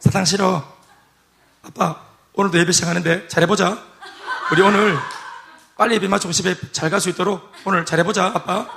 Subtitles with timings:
[0.00, 0.64] 사탕 싫어.
[1.62, 2.00] 아빠,
[2.34, 3.82] 오늘도 예배 시작하는데 잘해보자.
[4.52, 4.96] 우리 오늘
[5.76, 8.68] 빨리 예배 마치고 집에 잘 갈 수 있도록 오늘 잘해보자, 아빠.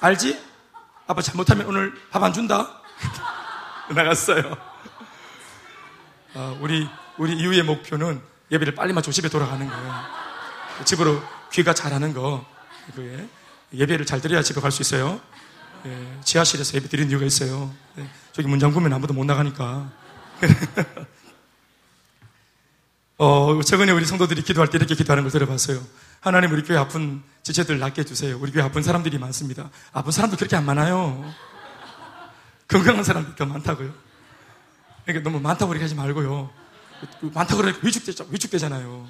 [0.00, 0.40] 알지?
[1.06, 2.68] 아빠 잘못하면 오늘 밥 안 준다.
[3.94, 4.56] 나갔어요.
[6.34, 6.88] 아, 우리,
[7.18, 8.20] 우리 이후의 목표는
[8.50, 9.94] 예배를 빨리 마치고 집에 돌아가는 거예요.
[10.84, 11.22] 집으로
[11.52, 12.44] 귀가 잘하는 거.
[12.94, 13.28] 그게
[13.74, 15.20] 예배를 잘 드려야 집에 갈 수 있어요.
[15.86, 17.72] 예, 지하실에서 예배 드리는 이유가 있어요.
[17.98, 19.90] 예, 저기 문 잠그면 아무도 못 나가니까.
[23.18, 25.82] 어, 최근에 우리 성도들이 기도할 때 이렇게 기도하는 걸 들어봤어요.
[26.20, 28.38] 하나님 우리 교회 아픈 지체들 낫게 해주세요.
[28.40, 29.70] 우리 교회 아픈 사람들이 많습니다.
[29.92, 31.24] 아픈 사람도 그렇게 안 많아요.
[32.68, 33.92] 건강한 사람들이 더 많다고요.
[35.04, 36.50] 그러니까 너무 많다고 그렇게 하지 말고요.
[37.34, 38.26] 많다고 그러니까 위축되죠.
[38.30, 39.06] 위축되잖아요.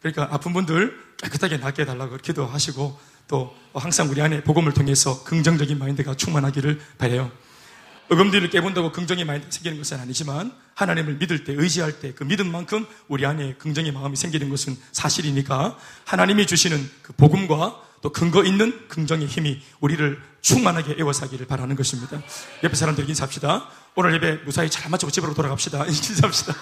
[0.00, 2.98] 그러니까 아픈 분들 깨끗하게 낫게 해달라고 기도하시고
[3.28, 7.30] 또 항상 우리 안에 복음을 통해서 긍정적인 마인드가 충만하기를 바래요.
[8.10, 13.24] 어금니를 깨본다고 긍정의 마인드가 생기는 것은 아니지만 하나님을 믿을 때 의지할 때 그 믿음만큼 우리
[13.24, 19.62] 안에 긍정의 마음이 생기는 것은 사실이니까 하나님이 주시는 그 복음과 또 근거 있는 긍정의 힘이
[19.80, 22.20] 우리를 충만하게 애워사기를 바라는 것입니다.
[22.64, 23.68] 옆에 사람들 인사합시다.
[23.94, 25.86] 오늘 예배 무사히 잘 마치고 집으로 돌아갑시다.
[25.86, 26.54] 인사합시다.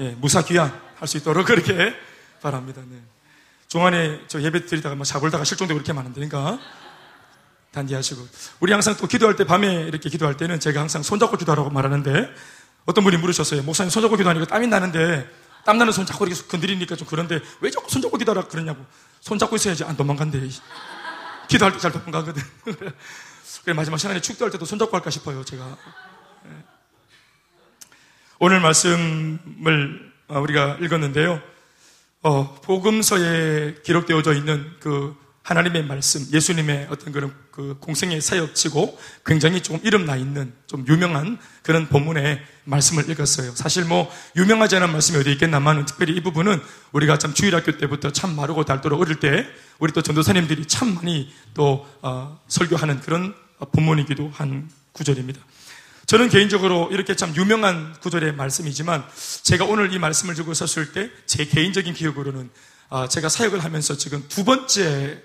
[0.00, 1.94] 예, 무사 귀환 할 수 있도록 그렇게
[2.42, 2.82] 바랍니다.
[2.88, 2.96] 네.
[3.68, 6.58] 종안에 저 예배 드리다가 뭐 자골다가 실종되고 그렇게 많은데니까
[7.74, 8.26] 단지하시고
[8.60, 12.32] 우리 항상 또 기도할 때 밤에 이렇게 기도할 때는 제가 항상 손잡고 기도하라고 말하는데
[12.86, 13.62] 어떤 분이 물으셨어요.
[13.62, 15.28] 목사님 손잡고 기도하니까 땀이 나는데
[15.64, 18.84] 땀 나는 손 자꾸 이렇게 건드리니까 좀 그런데 왜 자꾸 손잡고 기도하라 그러냐고
[19.20, 20.40] 손잡고 있어야지 안 도망간대.
[21.48, 22.42] 기도할 때 잘 도망가거든.
[23.64, 25.44] 그래 마지막 시간에 축도할 때도 손잡고 할까 싶어요.
[25.44, 25.76] 제가
[26.44, 26.50] 네.
[28.38, 31.40] 오늘 말씀을 어, 우리가 읽었는데요.
[32.22, 39.78] 어, 복음서에 기록되어져 있는 그 하나님의 말씀, 예수님의 어떤 그런 그 공생의 사역치고 굉장히 조금
[39.84, 43.54] 이름 나 있는 좀 유명한 그런 본문의 말씀을 읽었어요.
[43.54, 46.60] 사실 뭐 유명하지 않은 말씀이 어디 있겠나만 특별히 이 부분은
[46.92, 49.46] 우리가 참 주일학교 때부터 참 마르고 닳도록 어릴 때
[49.78, 53.34] 우리 또 전도사님들이 참 많이 또 어, 설교하는 그런
[53.72, 55.40] 본문이기도 한 구절입니다.
[56.06, 59.04] 저는 개인적으로 이렇게 참 유명한 구절의 말씀이지만
[59.42, 62.48] 제가 오늘 이 말씀을 들고 섰을 때 제 개인적인 기억으로는
[62.90, 65.22] 아, 제가 사역을 하면서 지금 두 번째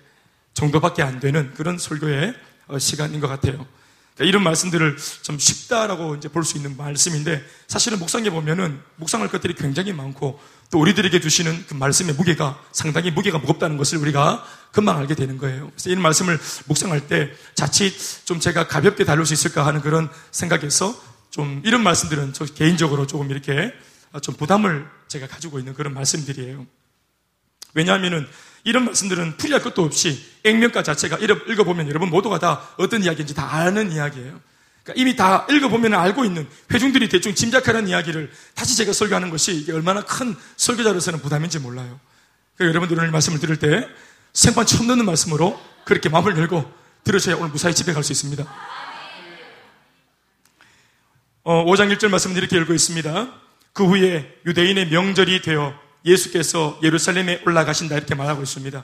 [0.60, 2.34] 정도밖에 안 되는 그런 설교의
[2.68, 3.66] 어, 시간인 것 같아요.
[4.16, 9.54] 그러니까 이런 말씀들을 좀 쉽다라고 이제 볼 수 있는 말씀인데 사실은 묵상해 보면은 묵상할 것들이
[9.54, 10.40] 굉장히 많고
[10.70, 15.70] 또 우리들에게 주시는 그 말씀의 무게가 상당히 무게가 무겁다는 것을 우리가 금방 알게 되는 거예요.
[15.72, 17.94] 그래서 이런 말씀을 묵상할 때 자칫
[18.26, 23.32] 좀 제가 가볍게 다룰 수 있을까 하는 그런 생각에서 좀 이런 말씀들은 저 개인적으로 조금
[23.32, 23.74] 이렇게
[24.22, 26.66] 좀 부담을 제가 가지고 있는 그런 말씀들이에요.
[27.74, 28.28] 왜냐하면은
[28.66, 33.92] 이런 말씀들은 풀이할 것도 없이 액면가 자체가 읽어보면 여러분 모두가 다 어떤 이야기인지 다 아는
[33.92, 34.40] 이야기예요.
[34.84, 39.72] 그러니까 이미 다 읽어보면 알고 있는 회중들이 대충 짐작하는 이야기를 다시 제가 설교하는 것이 이게
[39.72, 42.00] 얼마나 큰 설교자로서는 부담인지 몰라요.
[42.56, 43.88] 그러니까 여러분들 오늘 말씀을 들을 때
[44.34, 46.72] 생판 처음 듣는 말씀으로 그렇게 마음을 열고
[47.04, 48.46] 들으셔야 오늘 무사히 집에 갈 수 있습니다.
[51.44, 53.34] 어, 5장 1절 말씀은 이렇게 읽고 있습니다.
[53.74, 55.74] 그 후에 유대인의 명절이 되어
[56.06, 58.84] 예수께서 예루살렘에 올라가신다 이렇게 말하고 있습니다.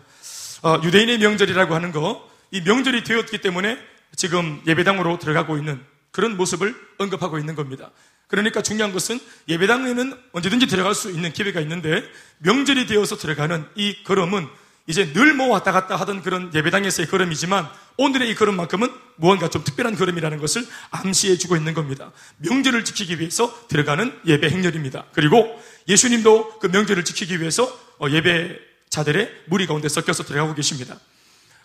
[0.65, 3.77] 어, 유대인의 명절이라고 하는 거, 이 명절이 되었기 때문에
[4.15, 7.91] 지금 예배당으로 들어가고 있는 그런 모습을 언급하고 있는 겁니다.
[8.25, 12.03] 그러니까 중요한 것은 예배당에는 언제든지 들어갈 수 있는 기회가 있는데
[12.39, 14.47] 명절이 되어서 들어가는 이 걸음은
[14.87, 19.95] 이제 늘 뭐 왔다 갔다 하던 그런 예배당에서의 걸음이지만 오늘의 이 걸음만큼은 무언가 좀 특별한
[19.95, 22.11] 걸음이라는 것을 암시해 주고 있는 겁니다.
[22.37, 25.05] 명절을 지키기 위해서 들어가는 예배 행렬입니다.
[25.13, 27.65] 그리고 예수님도 그 명절을 지키기 위해서
[27.99, 30.97] 어, 예배 자들의 무리 가운데 섞여서 들어가고 계십니다.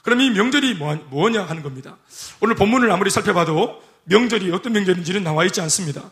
[0.02, 1.96] 그럼 이 명절이 뭐, 뭐냐 하는 겁니다.
[2.40, 6.10] 오늘 본문을 아무리 살펴봐도 명절이 어떤 명절인지는 나와 있지 않습니다.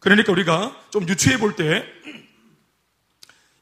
[0.00, 1.84] 그러니까 우리가 좀 유추해 볼 때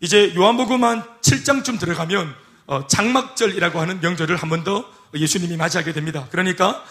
[0.01, 2.35] 이제 요한복음 한 7장쯤 들어가면
[2.67, 6.27] 어, 장막절이라고 하는 명절을 한 번 더 예수님이 맞이하게 됩니다.
[6.31, 6.83] 그러니까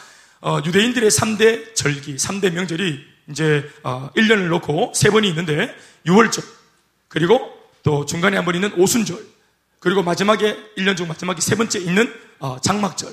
[0.41, 5.73] 어, 유대인들의 3대 절기, 3대 명절이 이제 어, 1년을 놓고 세 번이 있는데
[6.05, 6.43] 6월절,
[7.07, 7.51] 그리고
[7.83, 9.17] 또 중간에 한 번 있는 오순절,
[9.79, 13.11] 그리고 마지막에 1년 중 마지막에 세 번째 있는 어, 장막절,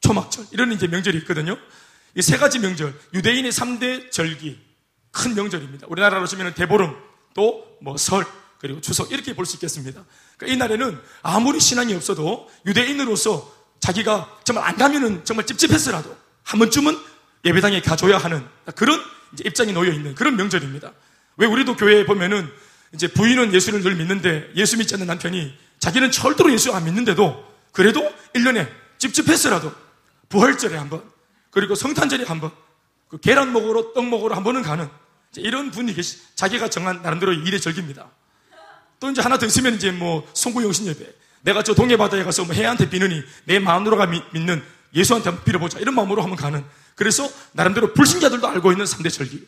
[0.00, 1.56] 초막절 이런 이제 명절이 있거든요.
[2.16, 4.60] 이 세 가지 명절, 유대인의 3대 절기
[5.10, 5.86] 큰 명절입니다.
[5.90, 6.94] 우리나라로 치면 대보름,
[7.34, 8.24] 또 뭐 설,
[8.60, 10.04] 그리고 추석 이렇게 볼 수 있겠습니다.
[10.38, 16.96] 그러니까 이 날에는 아무리 신앙이 없어도 유대인으로서 자기가 정말 안 가면은 정말 찝찝했으라도 한 번쯤은
[17.44, 18.46] 예배당에 가줘야 하는
[18.76, 18.98] 그런
[19.44, 20.92] 입장이 놓여 있는 그런 명절입니다.
[21.36, 22.48] 왜 우리도 교회에 보면은
[22.94, 25.52] 이제 부인은 예수를 늘 믿는데 예수 믿지 않는 남편이
[25.84, 28.66] 자기는 절대로 예수 안 믿는데도 그래도 1년에
[28.96, 29.70] 찝찝했으라도
[30.30, 31.02] 부활절에 한 번,
[31.50, 32.52] 그리고 성탄절에 한 번,
[33.08, 34.88] 그 계란 먹으러 떡 먹으러 한 번은 가는
[35.36, 38.08] 이런 분이 계시, 자기가 정한 나름대로 일의 절기입니다.
[38.98, 41.06] 또 이제 하나 더 있으면 이제 뭐 송구영신 예배.
[41.42, 44.64] 내가 저 동해바다에 가서 뭐 해한테 비느니 내 마음으로가 믿는
[44.94, 45.80] 예수한테 한번 빌어보자.
[45.80, 46.64] 이런 마음으로 한번 가는.
[46.94, 49.46] 그래서 나름대로 불신자들도 알고 있는 3대 절기.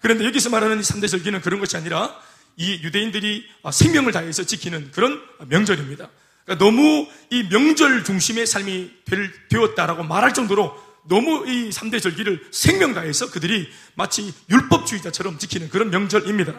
[0.00, 2.18] 그런데 여기서 말하는 이 3대 절기는 그런 것이 아니라
[2.56, 6.08] 이 유대인들이 생명을 다해서 지키는 그런 명절입니다.
[6.44, 8.90] 그러니까 너무 이 명절 중심의 삶이
[9.50, 10.74] 되었다라고 말할 정도로
[11.08, 16.54] 너무 이 3대 절기를 생명 다해서 그들이 마치 율법주의자처럼 지키는 그런 명절입니다.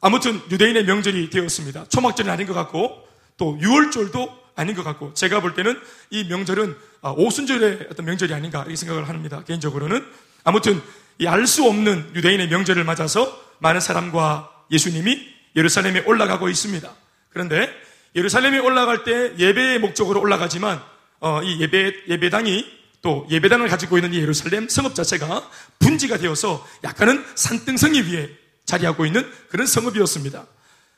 [0.00, 1.86] 아무튼 유대인의 명절이 되었습니다.
[1.88, 3.06] 초막절은 아닌 것 같고
[3.36, 5.78] 또 6월절도 아닌 것 같고 제가 볼 때는
[6.10, 9.42] 이 명절은 아, 오순절의 어떤 명절이 아닌가 이렇게 생각을 합니다.
[9.44, 10.04] 개인적으로는
[10.44, 10.80] 아무튼
[11.18, 16.92] 이 알 수 없는 유대인의 명절을 맞아서 많은 사람과 예수님이 예루살렘에 올라가고 있습니다.
[17.30, 17.70] 그런데
[18.14, 20.82] 예루살렘에 올라갈 때 예배의 목적으로 올라가지만
[21.20, 25.48] 어, 이 예배 예배당이 또 예배당을 가지고 있는 이 예루살렘 성읍 자체가
[25.78, 28.30] 분지가 되어서 약간은 산등성이 위에
[28.64, 30.46] 자리하고 있는 그런 성읍이었습니다.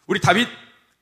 [0.06, 0.48] 우리 다윗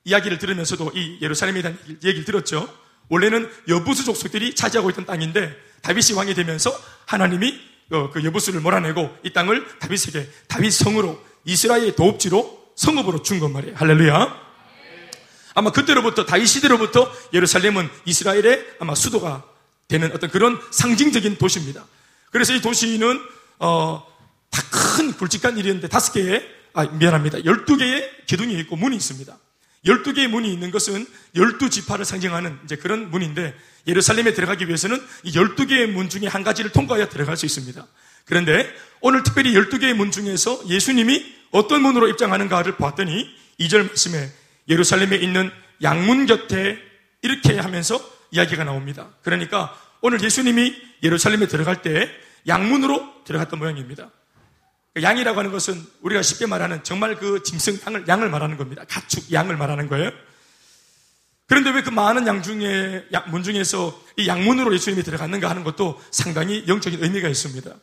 [0.04, 2.68] 이야기를 들으면서도 이 예루살렘에 대한 얘기를 들었죠.
[3.08, 6.72] 원래는 여부수 족속들이 차지하고 있던 땅인데 다윗이 왕이 되면서
[7.06, 7.58] 하나님이
[7.90, 13.76] 어, 그 여부수를 몰아내고 이 땅을 다윗에게 다윗 성으로 이스라엘의 도읍지로 성읍으로 준것 말이에요.
[13.76, 14.50] 할렐루야.
[15.54, 19.44] 아마 그때로부터 다윗 시대로부터 예루살렘은 이스라엘의 아마 수도가
[19.88, 21.84] 되는 어떤 그런 상징적인 도시입니다.
[22.30, 23.20] 그래서 이 도시는
[23.58, 24.06] 어,
[24.50, 24.62] 다
[25.00, 27.44] 큰 굵직한 일이었는데 다섯 개의 아 미안합니다.
[27.44, 29.36] 열두 개의 기둥이 있고 문이 있습니다.
[29.86, 33.54] 12개의 문이 있는 것은 12지파를 상징하는 이제 그런 문인데
[33.86, 37.86] 예루살렘에 들어가기 위해서는 이 12개의 문 중에 한 가지를 통과해야 들어갈 수 있습니다.
[38.24, 38.68] 그런데
[39.00, 43.28] 오늘 특별히 12개의 문 중에서 예수님이 어떤 문으로 입장하는가를 봤더니
[43.60, 44.30] 2절 말씀에
[44.68, 45.50] 예루살렘에 있는
[45.82, 46.78] 양문 곁에
[47.22, 48.00] 이렇게 하면서
[48.30, 49.08] 이야기가 나옵니다.
[49.22, 52.10] 그러니까 오늘 예수님이 예루살렘에 들어갈 때
[52.46, 54.10] 양문으로 들어갔던 모양입니다.
[55.00, 58.84] 양이라고 하는 것은 우리가 쉽게 말하는 정말 그 짐승 양을, 양을 말하는 겁니다.
[58.88, 60.10] 가축 양을 말하는 거예요.
[61.46, 66.64] 그런데 왜 그 많은 양 중에, 문 중에서 이 양문으로 예수님이 들어갔는가 하는 것도 상당히
[66.68, 67.74] 영적인 의미가 있습니다.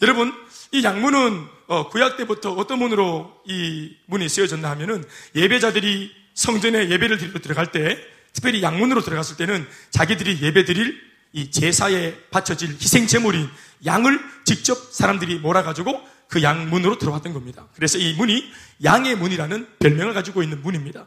[0.00, 0.32] 여러분,
[0.72, 5.04] 이 양문은 어, 구약 때부터 어떤 문으로 이 문이 쓰여졌나 하면은
[5.34, 7.98] 예배자들이 성전에 예배를 드리러 들어갈 때
[8.32, 11.00] 특별히 양문으로 들어갔을 때는 자기들이 예배 드릴
[11.32, 13.48] 이 제사에 바쳐질 희생 제물인
[13.84, 17.66] 양을 직접 사람들이 몰아가지고 그 양문으로 들어왔던 겁니다.
[17.74, 18.50] 그래서 이 문이
[18.84, 21.06] 양의 문이라는 별명을 가지고 있는 문입니다.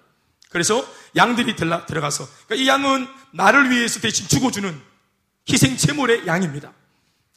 [0.49, 0.85] 그래서
[1.15, 4.79] 양들이 들어가서 그러니까 이 양은 나를 위해서 대신 죽어주는
[5.49, 6.73] 희생 제물의 양입니다.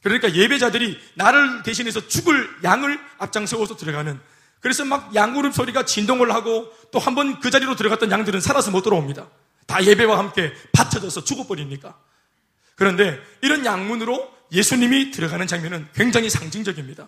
[0.05, 4.19] 그러니까 예배자들이 나를 대신해서 죽을 양을 앞장서서 들어가는
[4.59, 8.83] 그래서 막 양무릎 소리가 진동을 하고 또 한 번 그 자리로 들어갔던 양들은 살아서 못
[8.83, 9.27] 돌아옵니다.
[9.65, 11.97] 다 예배와 함께 받쳐져서 죽어버리니까.
[12.75, 17.07] 그런데 이런 양문으로 예수님이 들어가는 장면은 굉장히 상징적입니다.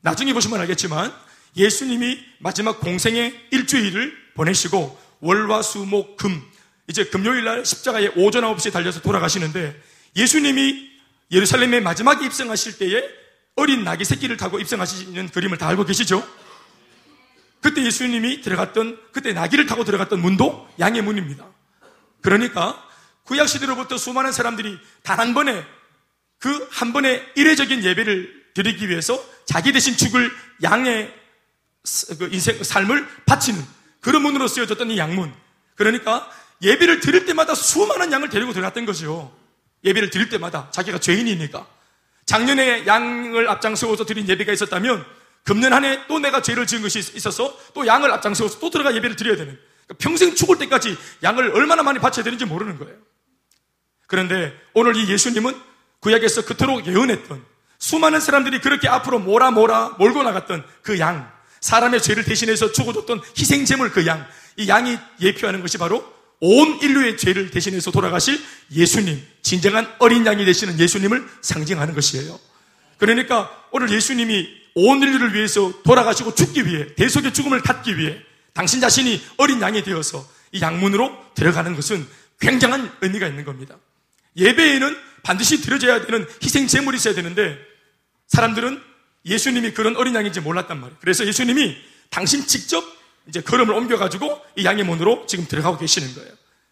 [0.00, 1.12] 나중에 보시면 알겠지만
[1.54, 6.42] 예수님이 마지막 공생의 일주일을 보내시고 월화 수목 금
[6.88, 9.78] 이제 금요일 날 십자가에 오전 9시에 달려서 돌아가시는데
[10.16, 10.91] 예수님이
[11.32, 13.02] 예루살렘에 마지막 입성하실 때에
[13.56, 16.26] 어린 나귀 새끼를 타고 입성하시는 그림을 다 알고 계시죠?
[17.60, 21.46] 그때 예수님이 들어갔던 그때 나귀를 타고 들어갔던 문도 양의 문입니다.
[22.20, 22.82] 그러니까
[23.24, 25.64] 구약 시대로부터 수많은 사람들이 단 한 번에
[26.38, 30.30] 그 한 번의 이례적인 예배를 드리기 위해서 자기 대신 죽을
[30.62, 31.14] 양의
[32.18, 33.64] 그 인생 삶을 바치는
[34.00, 35.32] 그런 문으로 쓰여졌던 이 양문.
[35.76, 36.28] 그러니까
[36.60, 39.32] 예배를 드릴 때마다 수많은 양을 데리고 들어갔던 거죠.
[39.84, 41.66] 예배를 드릴 때마다 자기가 죄인이니까.
[42.26, 45.04] 작년에 양을 앞장세워서 드린 예배가 있었다면
[45.44, 49.16] 금년 한 해 또 내가 죄를 지은 것이 있어서 또 양을 앞장세워서 또 들어가 예배를
[49.16, 49.58] 드려야 되는.
[49.86, 52.96] 그러니까 평생 죽을 때까지 양을 얼마나 많이 바쳐야 되는지 모르는 거예요.
[54.06, 55.58] 그런데 오늘 이 예수님은
[56.00, 57.44] 구약에서 그토록 예언했던
[57.78, 63.90] 수많은 사람들이 그렇게 앞으로 몰아 몰아 몰고 나갔던 그 양, 사람의 죄를 대신해서 죽어줬던 희생제물
[63.90, 66.04] 그 양, 이 양이 예표하는 것이 바로
[66.44, 68.36] 온 인류의 죄를 대신해서 돌아가실
[68.72, 72.38] 예수님, 진정한 어린 양이 되시는 예수님을 상징하는 것이에요.
[72.98, 78.18] 그러니까 오늘 예수님이 온 인류를 위해서 돌아가시고 죽기 위해, 대속의 죽음을 닫기 위해
[78.54, 82.04] 당신 자신이 어린 양이 되어서 이 양문으로 들어가는 것은
[82.40, 83.78] 굉장한 의미가 있는 겁니다.
[84.36, 87.56] 예배에는 반드시 드려져야 되는 희생 제물이 있어야 되는데
[88.26, 88.82] 사람들은
[89.26, 90.98] 예수님이 그런 어린 양인지 몰랐단 말이에요.
[91.00, 91.76] 그래서 예수님이
[92.10, 92.84] 당신 직접
[93.28, 96.30] 이제 걸음을 옮겨가지고 이 양의 문으로 지금 들어가고 계시는 거예요.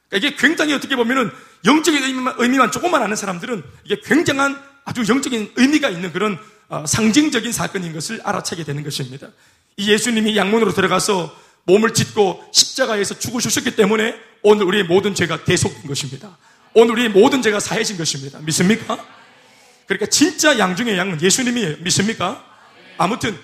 [0.08, 1.30] 그러니까 이게 굉장히 어떻게 보면은
[1.64, 6.38] 영적인 의미만, 의미만 조금만 아는 사람들은 이게 굉장한 아주 영적인 의미가 있는 그런
[6.68, 9.28] 어, 상징적인 사건인 것을 알아차게 되는 것입니다.
[9.76, 16.38] 이 예수님이 양문으로 들어가서 몸을 찢고 십자가에서 죽으셨기 때문에 오늘 우리의 모든 죄가 대속된 것입니다.
[16.74, 18.38] 오늘 우리의 모든 죄가 사해진 것입니다.
[18.40, 19.04] 믿습니까?
[19.86, 21.78] 그러니까 진짜 양 중에 양은 예수님이에요.
[21.80, 22.44] 믿습니까?
[22.96, 23.36] 아무튼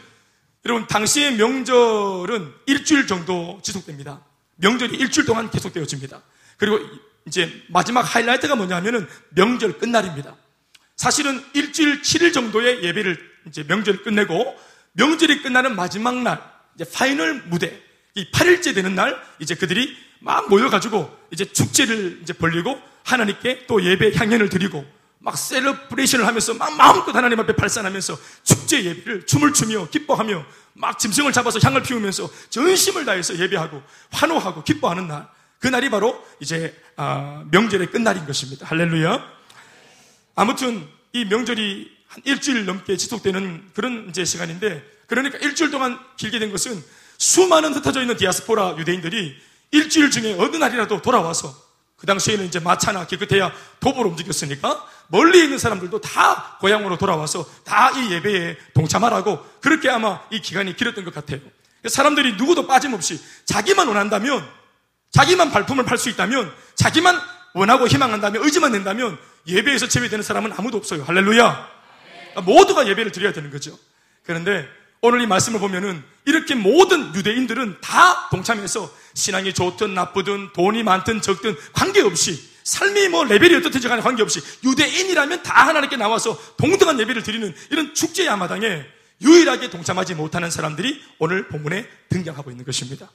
[0.66, 4.20] 여러분 당시의 명절은 일주일 정도 지속됩니다.
[4.56, 6.20] 명절이 일주일 동안 계속되어집니다.
[6.56, 6.80] 그리고
[7.24, 10.34] 이제 마지막 하이라이트가 뭐냐면은 명절 끝날입니다.
[10.96, 14.56] 사실은 일주일 7일 정도의 예배를 이제 명절 끝내고
[14.94, 16.42] 명절이 끝나는 마지막 날
[16.74, 17.80] 이제 final 무대
[18.16, 24.14] 이 8일째 되는 날 이제 그들이 막 모여가지고 이제 축제를 이제 벌리고 하나님께 또 예배
[24.16, 24.84] 향연을 드리고
[25.26, 31.32] 막 celebration을 하면서 막 마음껏 하나님 앞에 발산하면서 축제 예배를 춤을 추며 기뻐하며 막 짐승을
[31.32, 35.26] 잡아서 향을 피우면서 전심을 다해서 예배하고 환호하고 기뻐하는 날.
[35.58, 38.66] 그 날이 바로 이제 아, 명절의 끝날인 것입니다.
[38.66, 39.20] 할렐루야.
[40.36, 46.52] 아무튼 이 명절이 한 일주일 넘게 지속되는 그런 이제 시간인데 그러니까 일주일 동안 길게 된
[46.52, 46.84] 것은
[47.18, 49.36] 수많은 흩어져 있는 디아스포라 유대인들이
[49.72, 51.66] 일주일 중에 어느 날이라도 돌아와서
[51.96, 58.12] 그 당시에는 이제 마차나 기껏해야 도보로 움직였으니까 멀리 있는 사람들도 다 고향으로 돌아와서 다 이
[58.12, 61.40] 예배에 동참하라고 그렇게 아마 이 기간이 길었던 것 같아요.
[61.86, 64.46] 사람들이 누구도 빠짐없이 자기만 원한다면
[65.12, 67.18] 자기만 발품을 팔 수 있다면 자기만
[67.54, 71.04] 원하고 희망한다면 의지만 낸다면 예배에서 제외되는 사람은 아무도 없어요.
[71.04, 71.68] 할렐루야.
[72.44, 73.78] 모두가 예배를 드려야 되는 거죠.
[74.24, 74.68] 그런데
[75.00, 81.56] 오늘 이 말씀을 보면은 이렇게 모든 유대인들은 다 동참해서 신앙이 좋든 나쁘든 돈이 많든 적든
[81.72, 87.94] 관계없이 삶이 뭐 레벨이 어떻든지 간에 관계없이 유대인이라면 다 하나님께 나와서 동등한 예배를 드리는 이런
[87.94, 88.84] 축제 야마당에
[89.22, 93.08] 유일하게 동참하지 못하는 사람들이 오늘 본문에 등장하고 있는 것입니다.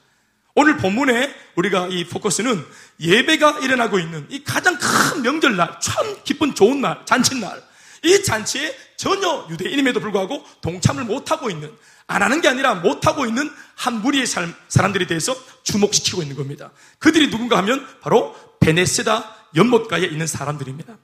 [0.54, 2.64] 오늘 본문에 우리가 이 포커스는
[3.00, 7.62] 예배가 일어나고 있는 이 가장 큰 명절날, 참 기쁜 좋은 날, 잔칫날,
[8.04, 11.70] 이 잔치에 전혀 유대인임에도 불구하고 동참을 못하고 있는,
[12.06, 16.70] 안 하는 게 아니라 못하고 있는 한 무리의 사람들에 대해서 주목시키고 있는 겁니다.
[16.98, 20.96] 그들이 누군가 하면 바로 베네세다 연못가에 있는 사람들입니다.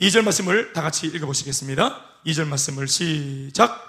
[0.00, 2.04] 2절 말씀을 다 같이 읽어보시겠습니다.
[2.26, 3.86] 2절 말씀을 시작.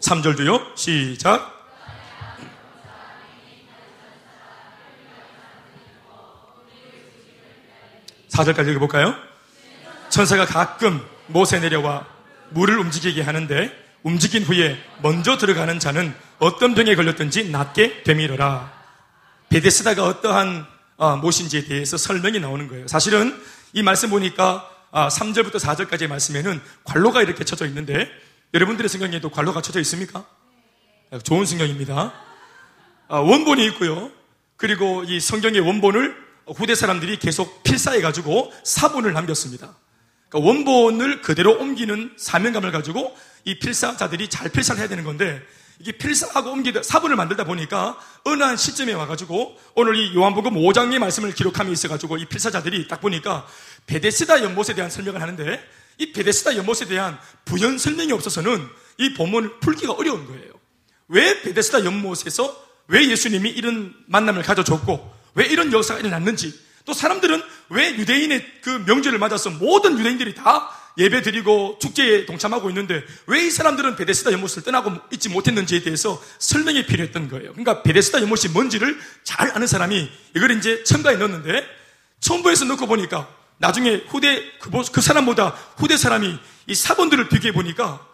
[0.00, 0.76] 3절도요.
[0.76, 1.52] 시작.
[8.28, 9.14] 4절까지 읽어볼까요?
[10.08, 12.06] 천사가 가끔 못에 내려와
[12.50, 13.70] 물을 움직이게 하는데
[14.02, 18.72] 움직인 후에 먼저 들어가는 자는 어떤 병에 걸렸든지 낫게 되밀어라.
[19.48, 22.88] 베데스다가 어떠한 어, 못인지에 대해서 설명이 나오는 거예요.
[22.88, 23.40] 사실은
[23.72, 28.10] 이 말씀 보니까 3절부터 아, 4절까지의 말씀에는 관로가 이렇게 쳐져 있는데
[28.54, 30.26] 여러분들의 성경에도 관로가 쳐져 있습니까?
[31.22, 32.12] 좋은 성경입니다.
[33.06, 34.10] 아, 원본이 있고요.
[34.56, 36.16] 그리고 이 성경의 원본을
[36.56, 39.76] 후대 사람들이 계속 필사해가지고 사본을 남겼습니다.
[40.28, 45.40] 그러니까 원본을 그대로 옮기는 사명감을 가지고 이 필사자들이 잘 필사를 해야 되는 건데
[45.78, 51.32] 이게 필사하고 옮기다 사본을 만들다 보니까 어느 한 시점에 와가지고 오늘 이 요한복음 5장의 말씀을
[51.32, 53.46] 기록함이 있어가지고 이 필사자들이 딱 보니까
[53.86, 59.92] 베데스다 연못에 대한 설명을 하는데 이 베데스다 연못에 대한 부연 설명이 없어서는 이 본문을 풀기가
[59.92, 60.52] 어려운 거예요.
[61.08, 62.56] 왜 베데스다 연못에서
[62.88, 69.18] 왜 예수님이 이런 만남을 가져줬고 왜 이런 역사가 일어났는지 또 사람들은 왜 유대인의 그 명절을
[69.18, 74.92] 맞아서 모든 유대인들이 다 예배 드리고 축제에 동참하고 있는데 왜 이 사람들은 베데스다 연못을 떠나고
[75.12, 77.50] 있지 못했는지에 대해서 설명이 필요했던 거예요.
[77.52, 81.66] 그러니까 베데스다 연못이 뭔지를 잘 아는 사람이 이걸 이제 첨가에 넣었는데
[82.20, 88.06] 첨부해서 넣고 보니까 나중에 후대 그, 그 사람보다 후대 사람이 이 사본들을 비교해 보니까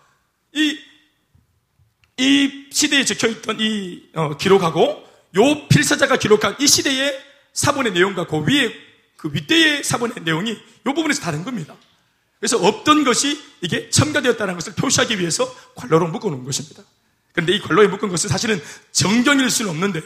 [0.54, 0.78] 이,
[2.16, 5.06] 이 시대에 적혀 있던 이 어, 기록하고
[5.36, 8.72] 요 필사자가 기록한 이 시대의 사본의 내용과 그 위에
[9.16, 11.76] 그 윗대의 사본의 내용이 요 부분에서 다른 겁니다.
[12.40, 16.82] 그래서 없던 것이 이게 첨가되었다는 것을 표시하기 위해서 관로로 묶어놓은 것입니다.
[17.32, 18.60] 그런데 이 관로에 묶은 것은 사실은
[18.92, 20.02] 정경일 수는 없는데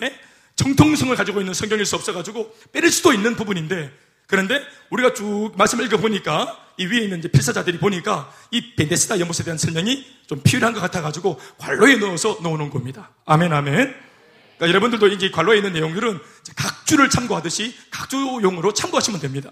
[0.57, 3.91] 정통성을 가지고 있는 성경일 수 없어가지고 빼릴 수도 있는 부분인데
[4.27, 9.59] 그런데 우리가 쭉 말씀을 읽어보니까 이 위에 있는 이제 필사자들이 보니까 이 베데스다 연못에 대한
[9.59, 13.11] 설명이 좀 필요한 것 같아가지고 관로에 넣어서 넣어놓은 겁니다.
[13.27, 13.95] 아멘, 아멘.
[14.57, 16.19] 그러니까 여러분들도 이제 관로에 있는 내용들은
[16.57, 19.51] 각주를 참고하듯이 각주용으로 참고하시면 됩니다.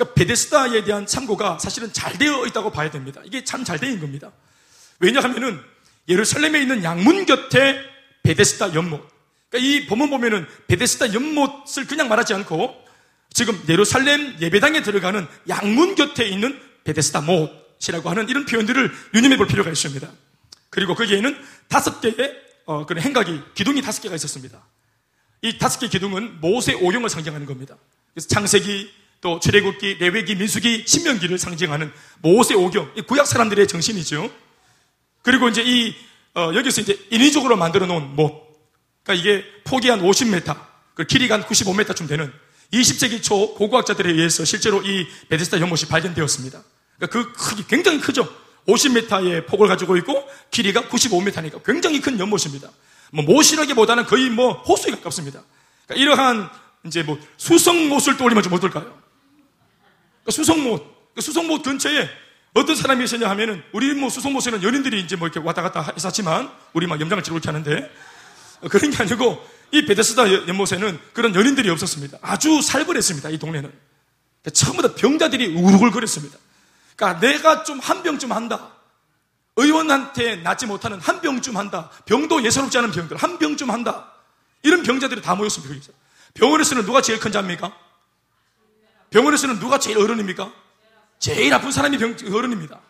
[0.00, 3.20] 그러니까 베데스다에 대한 참고가 사실은 잘 되어 있다고 봐야 됩니다.
[3.24, 4.32] 이게 참 잘 되어 있는 겁니다.
[4.98, 5.60] 왜냐하면은
[6.08, 7.78] 예루살렘에 있는 양문 곁에
[8.22, 9.06] 베데스다 연못.
[9.50, 12.74] 그러니까 이 본문 보면은 베데스다 연못을 그냥 말하지 않고
[13.32, 19.70] 지금 예루살렘 예배당에 들어가는 양문 곁에 있는 베데스다 못이라고 하는 이런 표현들을 유념해 볼 필요가
[19.70, 20.08] 있습니다.
[20.70, 21.36] 그리고 거기에는
[21.68, 24.64] 다섯 개의 어, 그런 행각이 기둥이 다섯 개가 있었습니다.
[25.42, 27.76] 이 다섯 개 기둥은 모세 오경을 상징하는 겁니다.
[28.14, 34.30] 그래서 창세기, 또 출애굽기, 레위기, 민수기, 신명기를 상징하는 모세 오경, 구약 사람들의 정신이죠.
[35.22, 35.94] 그리고 이제 이
[36.34, 38.50] 어, 여기서 이제 인위적으로 만들어 놓은 못,
[39.02, 40.56] 그러니까 이게 폭이 한 50m,
[40.94, 42.32] 그 길이가 한 95m쯤 되는
[42.72, 46.62] 20세기 초 고고학자들에 의해서 실제로 이 베데스다 연못이 발견되었습니다.
[46.96, 48.28] 그러니까 그 크기 굉장히 크죠.
[48.68, 52.70] 50m의 폭을 가지고 있고 길이가 95m니까 굉장히 큰 연못입니다.
[53.12, 55.42] 뭐 모시라기보다는 거의 뭐 호수에 가깝습니다.
[55.86, 56.50] 그러니까 이러한
[56.86, 58.99] 이제 뭐 수성못을 떠올리면 좀 어떨까요?
[60.30, 62.08] 수성못, 그 수성못 근처에
[62.54, 66.86] 어떤 사람이 있었냐 하면은 우리 뭐 수성못에는 연인들이 이제 뭐 이렇게 왔다 갔다 했었지만 우리
[66.86, 67.90] 막 염장을 치고 이렇게 하는데
[68.68, 72.18] 그런 게 아니고 이 베데스다 연못에는 그런 연인들이 없었습니다.
[72.22, 73.30] 아주 살벌했습니다.
[73.30, 73.72] 이 동네는.
[74.52, 76.36] 처음부터 병자들이 우글거렸습니다.
[76.96, 78.72] 그러니까 내가 좀 한 병쯤 한다.
[79.56, 81.90] 의원한테 낫지 못하는 한 병쯤 한다.
[82.06, 84.12] 병도 예사롭지 않은 병들 한 병쯤 한다.
[84.62, 85.92] 이런 병자들이 다 모였습니다.
[86.34, 87.72] 병원에서는 누가 제일 큰 자입니까?
[89.10, 90.52] 병원에서는 누가 제일 어른입니까?
[91.18, 92.80] 제일 아픈 사람이 병, 어른입니다.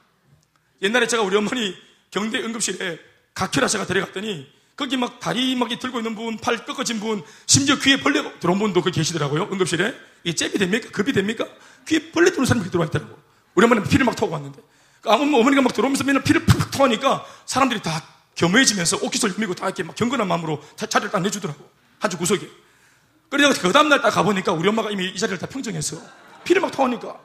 [0.82, 1.74] 옛날에 제가 우리 어머니
[2.10, 2.98] 경대 응급실에
[3.34, 8.22] 각혈하셔가 데려갔더니 거기 막 다리 막 들고 있는 분, 팔 꺾어진 분, 심지어 귀에 벌레
[8.38, 9.48] 들어온 분도 거기 계시더라고요.
[9.52, 9.94] 응급실에.
[10.24, 10.88] 이게 잽이 됩니까?
[10.90, 11.46] 급이 됩니까?
[11.86, 13.18] 귀에 벌레 들어온 사람이 들어와 있더라고.
[13.54, 14.58] 우리 어머니는 피를 막 토고 왔는데.
[15.04, 18.02] 아무 어머니가 막 들어오면서 맨날 피를 푹푹 토하니까 사람들이 다
[18.34, 21.68] 겸해지면서 옷깃을 밀고 다 이렇게 막 경건한 마음으로 자리를 딱 내주더라고.
[21.98, 22.48] 한쪽 구석에.
[23.30, 25.96] 그래서 그 다음날 딱 가보니까 우리 엄마가 이미 이 자리를 다 평정했어.
[26.44, 27.18] 피를 막 토하니까.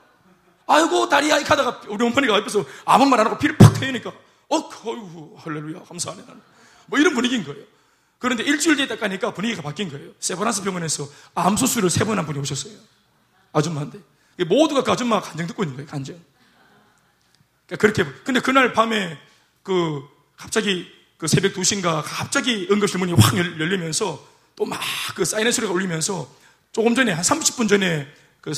[0.68, 4.10] 아이고, 다리 아이 하다가 우리 어머니가 옆에서 아무 말 안 하고 피를 팍 토하니까.
[4.48, 6.22] 어, 어이구, 할렐루야, 감사하네.
[6.86, 7.64] 뭐 이런 분위기인 거예요.
[8.18, 10.12] 그런데 일주일 뒤에 딱 가니까 분위기가 바뀐 거예요.
[10.20, 12.72] 세브란스 병원에서 암수술을 세 번 한 분이 오셨어요.
[13.52, 13.98] 아줌마인데.
[14.48, 16.20] 모두가 그 아줌마 간증 듣고 있는 거예요, 간증.
[17.66, 18.04] 그러니까 그렇게.
[18.24, 19.18] 근데 그날 밤에
[19.62, 20.02] 그
[20.36, 20.86] 갑자기
[21.18, 24.22] 그 새벽 2시인가 갑자기 응급실 문이 확 열리면서
[24.56, 24.80] 또 막
[25.14, 26.28] 그 사이렌 소리가 울리면서
[26.72, 28.06] 조금 전에 한 30분 전에
[28.40, 28.52] 그,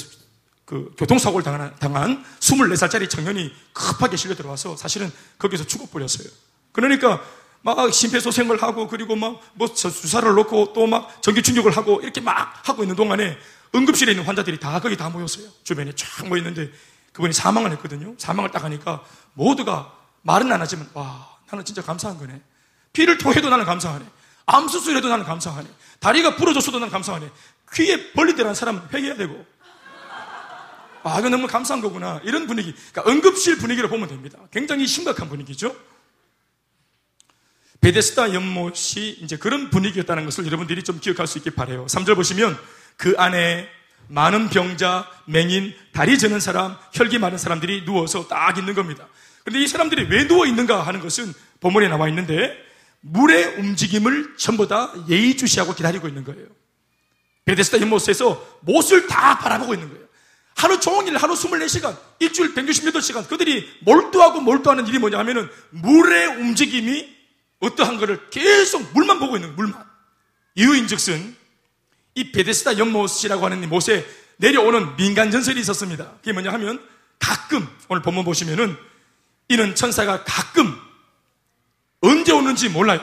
[0.64, 6.28] 그 교통사고를 당한, 당한 24살짜리 청년이 급하게 실려 들어와서 사실은 거기서 죽어버렸어요.
[6.72, 7.22] 그러니까
[7.62, 12.52] 막 심폐소생을 하고 그리고 막 뭐 주사를 놓고 또 막 전기 충격을 하고 이렇게 막
[12.68, 13.38] 하고 있는 동안에
[13.74, 15.46] 응급실에 있는 환자들이 다 거기 다 모였어요.
[15.64, 16.70] 주변에 쫙 모였는데
[17.12, 18.14] 그분이 사망을 했거든요.
[18.18, 19.92] 사망을 딱 하니까 모두가
[20.22, 22.40] 말은 안 하지만 와 나는 진짜 감사한 거네.
[22.92, 24.04] 피를 토해도 나는 감사하네.
[24.46, 25.68] 암 수술해도 나는 감사하네.
[26.00, 27.30] 다리가 부러졌어도 나는 감사하네.
[27.74, 29.44] 귀에 벌리대라는 사람은 회개해야 되고.
[31.02, 32.20] 아, 이거 너무 감사한 거구나.
[32.24, 32.74] 이런 분위기.
[32.92, 34.38] 그러니까 응급실 분위기를 보면 됩니다.
[34.50, 35.74] 굉장히 심각한 분위기죠.
[37.80, 41.86] 베데스다 연못이 이제 그런 분위기였다는 것을 여러분들이 좀 기억할 수 있길 바래요.
[41.86, 42.58] 3절 보시면
[42.96, 43.68] 그 안에
[44.08, 49.06] 많은 병자, 맹인, 다리 저는 사람, 혈기 많은 사람들이 누워서 딱 있는 겁니다.
[49.44, 52.56] 그런데 이 사람들이 왜 누워 있는가 하는 것은 본문에 나와 있는데
[53.00, 56.46] 물의 움직임을 전부 다 예의주시하고 기다리고 있는 거예요.
[57.44, 60.06] 베데스다 연못에서 못을 다 바라보고 있는 거예요.
[60.54, 67.16] 하루 종일 하루 24시간, 일주일 168시간 그들이 몰두하고 몰두하는 일이 뭐냐 하면은 물의 움직임이
[67.60, 69.56] 어떠한 것을 계속 물만 보고 있는 거예요.
[69.56, 69.84] 물만.
[70.56, 71.36] 이유인 즉슨
[72.16, 74.04] 이 베데스다 연못이라고 하는 못에
[74.38, 76.12] 내려오는 민간 전설이 있었습니다.
[76.18, 76.84] 그게 뭐냐 하면
[77.20, 78.76] 가끔 오늘 본문 보시면은
[79.48, 80.76] 이는 천사가 가끔
[82.00, 83.00] 언제 오는지 몰라요.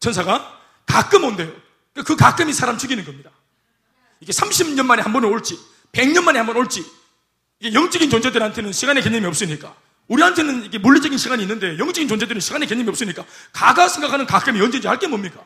[0.00, 1.52] 천사가 가끔 온대요.
[2.04, 3.30] 그 가끔이 사람 죽이는 겁니다.
[4.20, 5.58] 이게 30년 만에 한 번은 올지,
[5.92, 6.84] 100년 만에 한 번 올지,
[7.60, 9.74] 이게 영적인 존재들한테는 시간의 개념이 없으니까,
[10.08, 15.06] 우리한테는 이게 물리적인 시간이 있는데, 영적인 존재들은 시간의 개념이 없으니까, 가가 생각하는 가끔이 언제인지 알게
[15.06, 15.40] 뭡니까?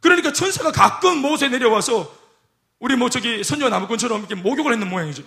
[0.00, 2.14] 그러니까 천사가 가끔 못에 내려와서,
[2.78, 5.22] 우리 뭐 저기 선녀 나무꾼처럼 이렇게 목욕을 했는 모양이죠.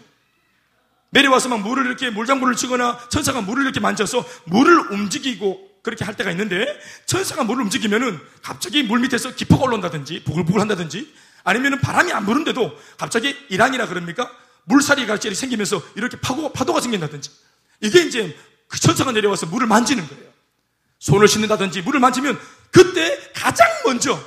[1.09, 6.29] 내려와서 막 물을 이렇게 물장구를 치거나 천사가 물을 이렇게 만져서 물을 움직이고 그렇게 할 때가
[6.31, 6.65] 있는데
[7.05, 11.11] 천사가 물을 움직이면은 갑자기 물 밑에서 기포가 올라온다든지 부글부글 한다든지
[11.43, 14.31] 아니면은 바람이 안 부는데도 갑자기 이란이라 그럽니까?
[14.65, 17.31] 물살이가 이렇게 생기면서 이렇게 파고, 파도가 생긴다든지
[17.81, 20.29] 이게 이제 그 천사가 내려와서 물을 만지는 거예요.
[20.99, 22.39] 손을 씻는다든지 물을 만지면
[22.71, 24.19] 그때 가장 먼저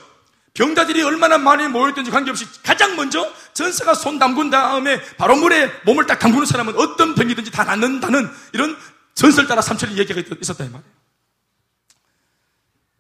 [0.55, 6.19] 병자들이 얼마나 많이 모였든지 관계없이 가장 먼저 전사가 손 담근 다음에 바로 물에 몸을 딱
[6.19, 8.77] 담그는 사람은 어떤 병이든지 다 낫는다는 이런
[9.15, 11.02] 전설 따라 삼천리 얘기가 있었다 이 말이에요.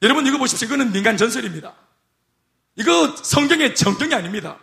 [0.02, 0.66] 여러분 이거 보십시오.
[0.66, 1.74] 이거는 민간 전설입니다.
[2.76, 4.58] 이거 성경의 정경이 아닙니다.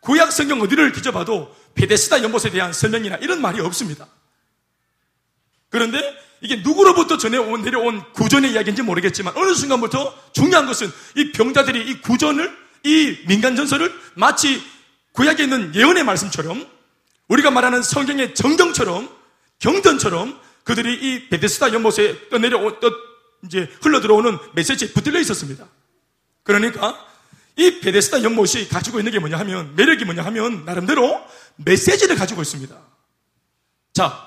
[0.00, 4.06] 구약 성경 어디를 뒤져봐도 베데스다 연못에 대한 설명이나 이런 말이 없습니다.
[5.70, 5.98] 그런데
[6.42, 12.54] 이게 누구로부터 전해온 내려온 구전의 이야기인지 모르겠지만 어느 순간부터 중요한 것은 이 병자들이 이 구전을
[12.82, 14.62] 이 민간 전설을 마치
[15.12, 16.66] 구약에 있는 예언의 말씀처럼
[17.28, 19.08] 우리가 말하는 성경의 정경처럼
[19.60, 22.90] 경전처럼 그들이 이 베데스다 연못에 떠내려온 떠
[23.44, 25.66] 이제 흘러 들어오는 메시지에 붙들려 있었습니다.
[26.44, 26.96] 그러니까
[27.56, 31.20] 이 베데스다 연못이 가지고 있는 게 뭐냐 하면 매력이 뭐냐 하면 나름대로
[31.56, 32.74] 메시지를 가지고 있습니다.
[33.94, 34.26] 자,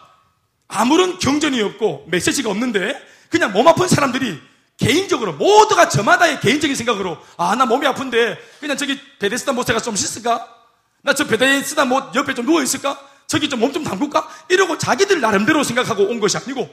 [0.68, 4.40] 아무런 경전이 없고 메시지가 없는데 그냥 몸 아픈 사람들이
[4.78, 10.54] 개인적으로 모두가 저마다의 개인적인 생각으로 아 나 몸이 아픈데 그냥 저기 베데스다 모세가 좀 씻을까?
[11.02, 13.00] 나 저 베데스다 못 옆에 좀 누워 있을까?
[13.28, 14.28] 저기 좀 몸좀 담글까?
[14.50, 16.70] 이러고 자기들 나름대로 생각하고 온 것이 아니고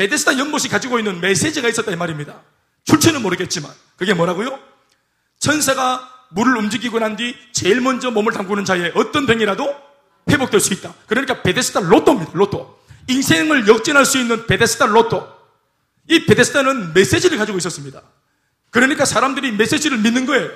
[0.00, 2.40] 베데스다 연못이 가지고 있는 메시지가 있었다 이 말입니다.
[2.84, 4.58] 출처는 모르겠지만 그게 뭐라고요?
[5.38, 9.76] 천사가 물을 움직이고 난 뒤 제일 먼저 몸을 담그는 자의 어떤 병이라도
[10.30, 10.94] 회복될 수 있다.
[11.06, 12.30] 그러니까 베데스다 로또입니다.
[12.32, 12.80] 로또.
[13.08, 15.28] 인생을 역전할 수 있는 베데스다 로또.
[16.08, 18.00] 이 베데스다는 메시지를 가지고 있었습니다.
[18.70, 20.48] 그러니까 사람들이 메시지를 믿는 거예요.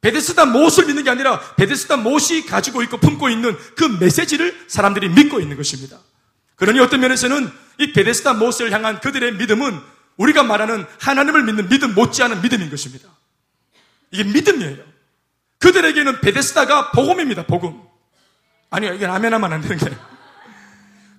[0.00, 5.40] 베데스다 못을 믿는 게 아니라 베데스다 못이 가지고 있고 품고 있는 그 메시지를 사람들이 믿고
[5.40, 5.98] 있는 것입니다.
[6.60, 9.80] 그러니 어떤 면에서는 이 베데스다 못을 향한 그들의 믿음은
[10.18, 13.08] 우리가 말하는 하나님을 믿는 믿음 못지않은 믿음인 것입니다.
[14.10, 14.84] 이게 믿음이에요.
[15.58, 17.44] 그들에게는 베데스다가 복음입니다.
[17.46, 17.80] 복음.
[18.68, 19.90] 아니요, 이게 라면하면 안 되는 게.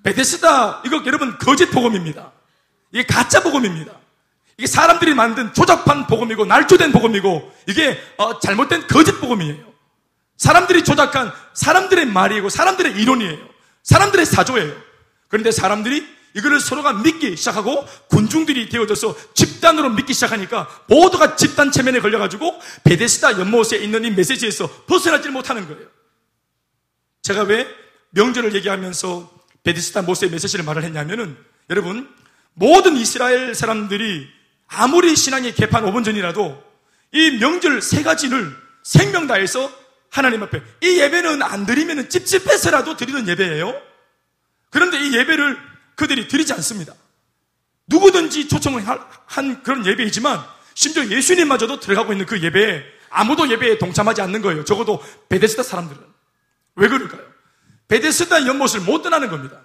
[0.03, 2.31] 베데스다, 이거 여러분 거짓 복음입니다.
[2.91, 3.93] 이게 가짜 복음입니다.
[4.57, 9.71] 이게 사람들이 만든 조작한 복음이고 날조된 복음이고 이게 어, 잘못된 거짓 복음이에요.
[10.37, 13.39] 사람들이 조작한 사람들의 말이고 사람들의 이론이에요.
[13.81, 14.90] 사람들의 사조예요.
[15.31, 22.59] 그런데 사람들이 이거를 서로가 믿기 시작하고 군중들이 되어져서 집단으로 믿기 시작하니까 모두가 집단 체면에 걸려가지고
[22.83, 25.87] 베데스다 연못에 있는 이 메시지에서 벗어나지 못하는 거예요.
[27.21, 27.67] 제가 왜
[28.11, 29.31] 명절을 얘기하면서
[29.63, 31.37] 베데스다 모세의 메시지를 말을 했냐면은
[31.69, 32.09] 여러분
[32.53, 34.27] 모든 이스라엘 사람들이
[34.67, 36.63] 아무리 신앙이 개판 5분 전이라도
[37.13, 39.71] 이 명절 세 가지를 생명 다해서
[40.09, 43.90] 하나님 앞에 이 예배는 안 드리면 찝찝해서라도 드리는 예배예요.
[44.71, 45.57] 그런데 이 예배를
[45.95, 46.95] 그들이 드리지 않습니다.
[47.85, 48.83] 누구든지 초청을
[49.25, 54.63] 한 그런 예배이지만 심지어 예수님마저도 들어가고 있는 그 예배에 아무도 예배에 동참하지 않는 거예요.
[54.63, 56.01] 적어도 베데스다 사람들은.
[56.77, 57.21] 왜 그럴까요?
[57.89, 59.61] 베데스다 연못을 못 떠나는 겁니다.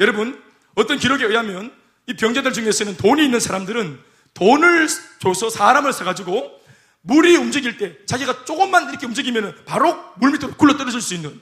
[0.00, 0.42] 여러분,
[0.74, 1.72] 어떤 기록에 의하면
[2.06, 4.00] 이 병자들 중에서는 돈이 있는 사람들은
[4.32, 4.88] 돈을
[5.20, 6.60] 줘서 사람을 써가지고
[7.02, 11.40] 물이 움직일 때 자기가 조금만 이렇게 움직이면 바로 물 밑으로 굴러 떨어질 수 있는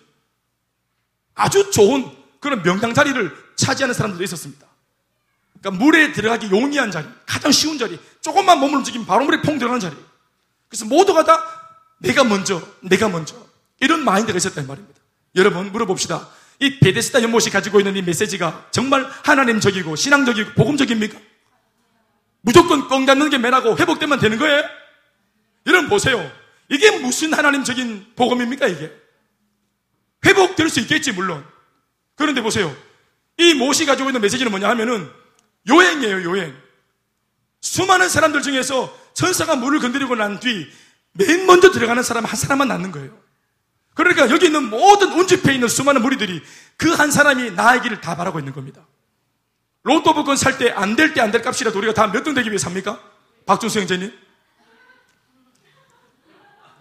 [1.34, 4.66] 아주 좋은 그런 명당 자리를 차지하는 사람들도 있었습니다.
[5.58, 9.80] 그러니까 물에 들어가기 용이한 자리, 가장 쉬운 자리, 조금만 몸을 움직이면 바로 물에 퐁 들어가는
[9.80, 9.96] 자리.
[10.68, 11.42] 그래서 모두가 다
[11.98, 13.34] 내가 먼저, 내가 먼저
[13.80, 15.00] 이런 마인드가 있었단 말입니다.
[15.36, 16.28] 여러분 물어봅시다.
[16.60, 21.18] 이 베데스다 연못이 가지고 있는 이 메시지가 정말 하나님적이고 신앙적이고 복음적입니까?
[22.42, 24.62] 무조건 뻥 잡는 게 매라고 회복되면 되는 거예요?
[25.66, 26.30] 여러분 보세요.
[26.68, 28.92] 이게 무슨 하나님적인 복음입니까 이게?
[30.26, 31.53] 회복될 수 있겠지 물론.
[32.16, 32.74] 그런데 보세요.
[33.38, 35.10] 이 못이 가지고 있는 메시지는 뭐냐 하면은
[35.68, 36.56] 요행이에요 요행.
[37.60, 40.70] 수많은 사람들 중에서 천사가 물을 건드리고 난 뒤
[41.16, 43.16] 맨 먼저 들어가는 사람 한 사람만 낳는 거예요.
[43.94, 46.42] 그러니까 여기 있는 모든 운집해 있는 수많은 무리들이
[46.76, 48.84] 그 한 사람이 나의 길을 다 바라고 있는 겁니다.
[49.84, 52.48] 로또 복권 살 때 안 될 때 안 될 값이라도 우리가 다 몇 등 되기
[52.50, 52.98] 위해 삽니까?
[53.46, 54.12] 박준수 형제님?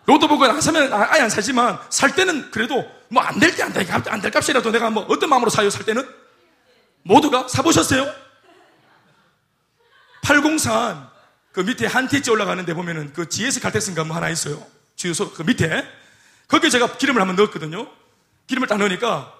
[0.06, 3.62] 로또 복권 안 사면 아, 아예 안 사지만 살 때는 그래도 뭐 안 될 때
[3.64, 6.08] 안될 값, 안될 값이라도 내가 뭐 어떤 마음으로 사요 살 때는?
[7.04, 8.12] 모두가 사보셨어요?
[10.24, 11.10] 803,
[11.52, 14.66] 그 밑에 한티지 올라가는데 보면은 그 GS 갈텍스인가 뭐 하나 있어요.
[14.96, 15.88] 주유소 그 밑에.
[16.48, 17.88] 거기에 제가 기름을 한번 넣었거든요.
[18.48, 19.34] 기름을 딱 넣으니까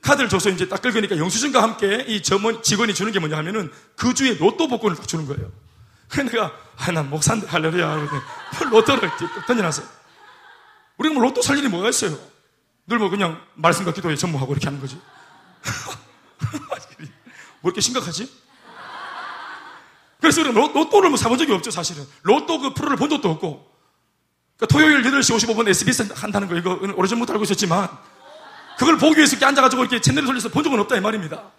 [0.00, 4.14] 카드를 줘서 이제 딱 긁으니까 영수증과 함께 이 점원, 직원이 주는 게 뭐냐 하면은 그
[4.14, 5.50] 주에 로또 복권을 딱 주는 거예요.
[6.08, 8.08] 그래서 내가, 아, 난 목사인데 할렐루야.
[8.70, 9.10] 로또를
[9.46, 9.86] 던져놨어요.
[10.98, 12.16] 우리가 뭐 로또 살 일이 뭐가 있어요?
[12.86, 15.00] 늘 뭐 그냥 말씀과 기도에 전무하고 이렇게 하는 거지.
[17.60, 18.42] 뭐 이렇게 심각하지?
[20.20, 22.04] 그래서 우리는 로또를 뭐 사본 적이 없죠, 사실은.
[22.22, 23.70] 로또 그 프로를 본 적도 없고.
[24.56, 27.88] 그러니까 토요일 8시 55분 SBS 한다는 거 이거 오래전부터 알고 있었지만
[28.78, 31.50] 그걸 보기 위해서 이렇게 앉아가지고 이렇게 채널을 돌려서 본 적은 없다 이 말입니다.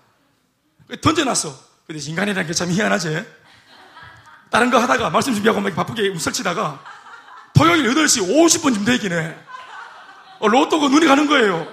[1.01, 1.53] 던져놨어.
[1.87, 3.25] 근데 인간이라는 게 참 희한하지.
[4.49, 6.83] 다른 거 하다가 말씀 준비하고 막 바쁘게 웃설치다가
[7.53, 9.35] 토요일 8시 50분쯤 되긴 해.
[10.39, 11.67] 어, 로또가 눈이 가는 거예요.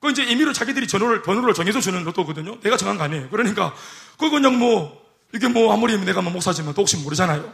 [0.00, 2.60] 그 이제 임의로 자기들이 전호를, 번호를 정해서 주는 로또거든요.
[2.60, 3.28] 내가 정한 거 아니에요.
[3.30, 3.74] 그러니까,
[4.12, 7.52] 그거 그냥 뭐, 이게 뭐 아무리 내가 뭐 목사지만 또 혹시 모르잖아요.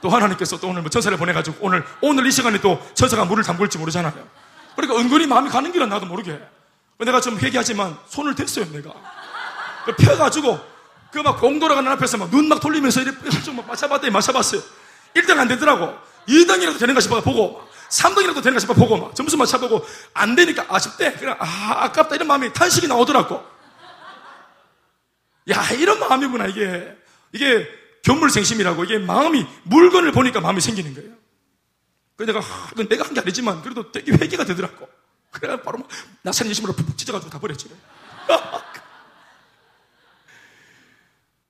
[0.00, 3.78] 또 하나님께서 또 오늘 뭐 천사를 보내가지고 오늘, 오늘 이 시간에 또 천사가 물을 담글지
[3.78, 4.12] 모르잖아요.
[4.74, 6.40] 그러니까 은근히 마음이 가는 길은 나도 모르게.
[6.98, 8.90] 내가 좀 회개하지만 손을 댔어요, 내가.
[9.98, 10.58] 펴가지고,
[11.12, 14.62] 그 막 공돌아가는 앞에서 막 눈 막 돌리면서 이렇게 막 맞춰봤더니 맞춰봤어요.
[15.14, 15.94] 1등 안 되더라고.
[16.26, 17.60] 2등이라도 되는가 싶어 보고,
[17.92, 21.12] 3등이라도 되는가 싶어 보고, 막 점수 맞춰보고, 안 되니까 아쉽대.
[21.14, 22.14] 그냥, 아, 아깝다.
[22.16, 23.44] 이런 마음이 탄식이 나오더라고.
[25.50, 26.96] 야, 이런 마음이구나, 이게.
[27.32, 27.68] 이게
[28.02, 28.84] 견물생심이라고.
[28.84, 31.12] 이게 마음이, 물건을 보니까 마음이 생기는 거예요.
[32.16, 34.88] 그래서 내가, 하, 내가 한 게 아니지만, 그래도 되게 회개가 되더라고.
[35.30, 35.88] 그래, 바로 막,
[36.22, 37.68] 나산 예심으로 푹푹 찢어가지고 다 버렸지.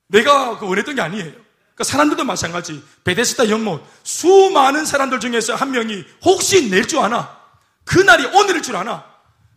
[0.09, 1.33] 내가 그 원했던 게 아니에요.
[1.74, 2.82] 그러니까 사람들도 마찬가지.
[3.04, 7.40] 베데스다 연못 수많은 사람들 중에서 한 명이 혹시 낼 줄 아나?
[7.85, 9.04] 그날이 오늘일 줄 아나?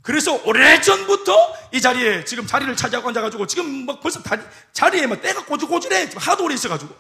[0.02, 4.38] 그래서 오래전부터 이 자리에 지금 자리를 차지하고 앉아가지고 지금 막 벌써 다,
[4.72, 6.12] 자리에 막 때가 꼬질꼬질해.
[6.16, 6.96] 하도 오래 있어가지고.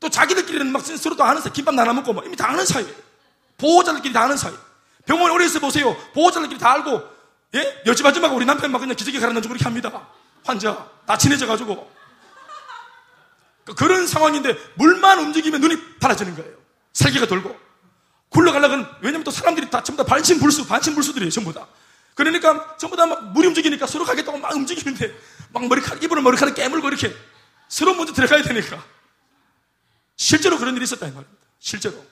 [0.00, 2.92] 또 자기들끼리는 막 서로 도 아는 사이, 김밥 나눠 먹고 막 이미 다 아는 사이예요.
[3.58, 4.52] 보호자들끼리 다 아는 사이.
[5.06, 5.94] 병원에 오래 있어 보세요.
[6.14, 7.02] 보호자들끼리 다 알고,
[7.54, 7.82] 예?
[7.86, 10.08] 여지 마지막 우리 남편 막 그냥 기저귀 갈아넣어주고 그렇게 합니다.
[10.44, 10.88] 환자.
[11.06, 11.90] 다 친해져가지고.
[13.74, 16.52] 그런 상황인데 물만 움직이면 눈이 달아지는 거예요.
[16.92, 17.56] 살기가 돌고.
[18.30, 21.66] 굴러가려면, 왜냐면 또 사람들이 다 전부 다 반신불수, 반신불수들이에요, 전부 다.
[22.14, 25.16] 그러니까 전부 다 막 물이 움직이니까 서로 가겠다고 막 움직이는데
[25.52, 27.14] 막 머리카락, 입으로 머리카락 깨물고 이렇게
[27.68, 28.84] 서로 먼저 들어가야 되니까.
[30.16, 31.46] 실제로 그런 일이 있었다는 말입니다.
[31.60, 32.04] 실제로.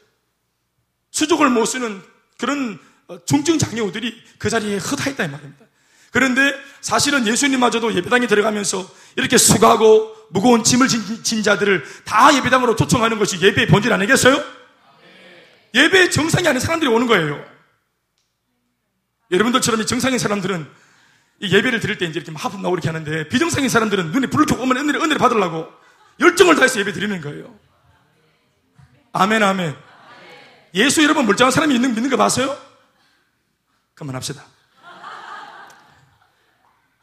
[1.11, 2.03] 수족을 못 쓰는
[2.39, 5.67] 그런 어, 중증 장애우들이 그 자리에 흩어있다는 말입니다.
[6.11, 13.19] 그런데 사실은 예수님마저도 예배당에 들어가면서 이렇게 수고하고 무거운 짐을 진, 진 자들을 다 예배당으로 초청하는
[13.19, 14.43] 것이 예배의 본질 아니겠어요?
[15.75, 17.45] 예배의 정상이 아닌 사람들이 오는 거예요.
[19.31, 20.67] 여러분들처럼 이 정상인 사람들은
[21.41, 24.63] 이 예배를 드릴 때 이제 이렇게 하품 나오고 이렇게 하는데 비정상인 사람들은 눈에 불을 켜고
[24.63, 25.69] 오면 은혜를, 은혜를 받으려고
[26.21, 27.55] 열정을 다해서 예배 드리는 거예요.
[29.13, 29.77] 아멘, 아멘.
[30.75, 32.57] 예수 여러분 멀쩡한 사람이 있는, 믿는 거 봤어요?
[33.95, 34.45] 그만합시다.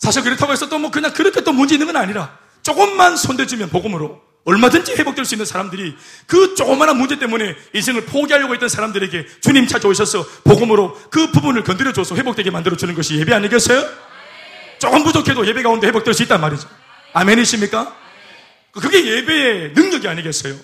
[0.04, 4.22] 사실 그렇다고 해서 또 뭐 그냥 그렇게 또 문제 있는 건 아니라 조금만 손대주면 복음으로
[4.44, 5.96] 얼마든지 회복될 수 있는 사람들이
[6.28, 12.52] 그 조그마한 문제 때문에 인생을 포기하려고 했던 사람들에게 주님 찾아오셔서 복음으로 그 부분을 건드려줘서 회복되게
[12.52, 13.82] 만들어주는 것이 예배 아니겠어요?
[14.80, 16.68] 조금 부족해도 예배 가운데 회복될 수 있단 말이죠.
[17.14, 17.96] 아멘이십니까?
[18.74, 20.56] 그게 예배의 능력이 아니겠어요?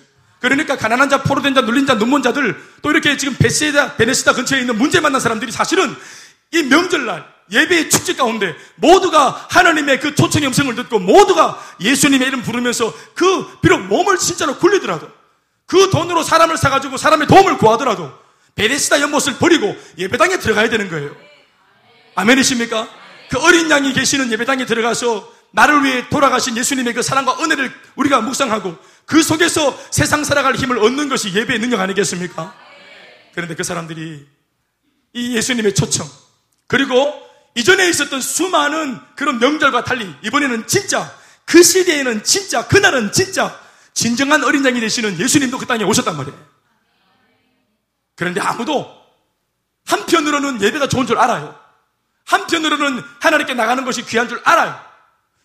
[0.41, 4.59] 그러니까 가난한 자, 포로된 자, 눌린 자, 눈먼 자들 또 이렇게 지금 베세다, 베네시다 근처에
[4.59, 5.95] 있는 문제 만난 사람들이 사실은
[6.51, 12.93] 이 명절날 예배의 축제 가운데 모두가 하나님의 그 초청의 음성을 듣고 모두가 예수님의 이름 부르면서
[13.15, 15.09] 그 비록 몸을 진짜로 굴리더라도
[15.65, 18.11] 그 돈으로 사람을 사가지고 사람의 도움을 구하더라도
[18.55, 21.15] 베레스다 연못을 버리고 예배당에 들어가야 되는 거예요.
[22.15, 22.89] 아멘이십니까?
[23.29, 28.77] 그 어린 양이 계시는 예배당에 들어가서 나를 위해 돌아가신 예수님의 그 사랑과 은혜를 우리가 묵상하고
[29.05, 32.53] 그 속에서 세상 살아갈 힘을 얻는 것이 예배의 능력 아니겠습니까?
[33.33, 34.27] 그런데 그 사람들이
[35.13, 36.07] 이 예수님의 초청
[36.67, 41.13] 그리고 이전에 있었던 수많은 그런 명절과 달리 이번에는 진짜
[41.45, 43.59] 그 시대에는 진짜 그날은 진짜
[43.93, 46.37] 진정한 어린 양이 되시는 예수님도 그 땅에 오셨단 말이에요.
[48.15, 48.99] 그런데 아무도
[49.85, 51.59] 한편으로는 예배가 좋은 줄 알아요.
[52.25, 54.79] 한편으로는 하나님께 나가는 것이 귀한 줄 알아요.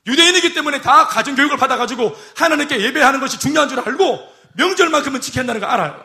[0.07, 5.71] 유대인이기 때문에 다 가정교육을 받아가지고 하나님께 예배하는 것이 중요한 줄 알고 명절만큼은 지켜야 한다는 걸
[5.71, 6.05] 알아요.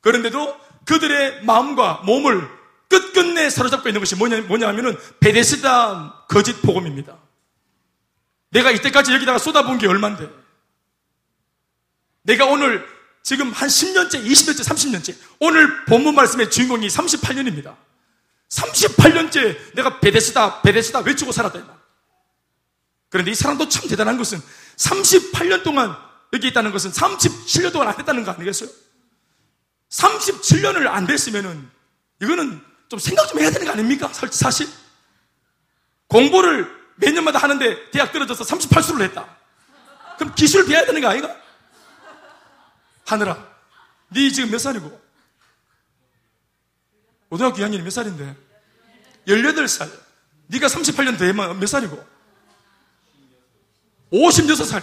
[0.00, 2.48] 그런데도 그들의 마음과 몸을
[2.96, 7.18] 끝끝내 사로잡고 있는 것이 뭐냐, 뭐냐 하면은 베데스다 거짓 복음입니다.
[8.50, 10.28] 내가 이때까지 여기다가 쏟아부은 게 얼만데.
[12.22, 12.86] 내가 오늘
[13.22, 15.16] 지금 한 10년째, 20년째, 30년째.
[15.40, 17.76] 오늘 본문 말씀의 주인공이 38년입니다.
[18.48, 21.76] 38년째 내가 베데스다, 베데스다 외치고 살았다.
[23.08, 24.40] 그런데 이 사람도 참 대단한 것은
[24.76, 25.96] 38년 동안
[26.32, 28.68] 여기 있다는 것은 37년 동안 안 됐다는 거 아니겠어요?
[29.90, 31.70] 37년을 안 됐으면은
[32.20, 34.10] 이거는 좀 생각 좀 해야 되는 거 아닙니까?
[34.12, 34.68] 사실.
[36.08, 39.36] 공부를 몇 년마다 하는데 대학 떨어져서 38수를 했다.
[40.18, 41.34] 그럼 기술 배워야 되는 거 아이가?
[43.06, 43.46] 하느라.
[44.08, 45.00] 네 지금 몇 살이고?
[47.28, 48.36] 고등학교 2학년이 몇 살인데?
[49.26, 49.90] 18살.
[50.46, 52.06] 네가 38년 되면 몇 살이고?
[54.12, 54.82] 56살.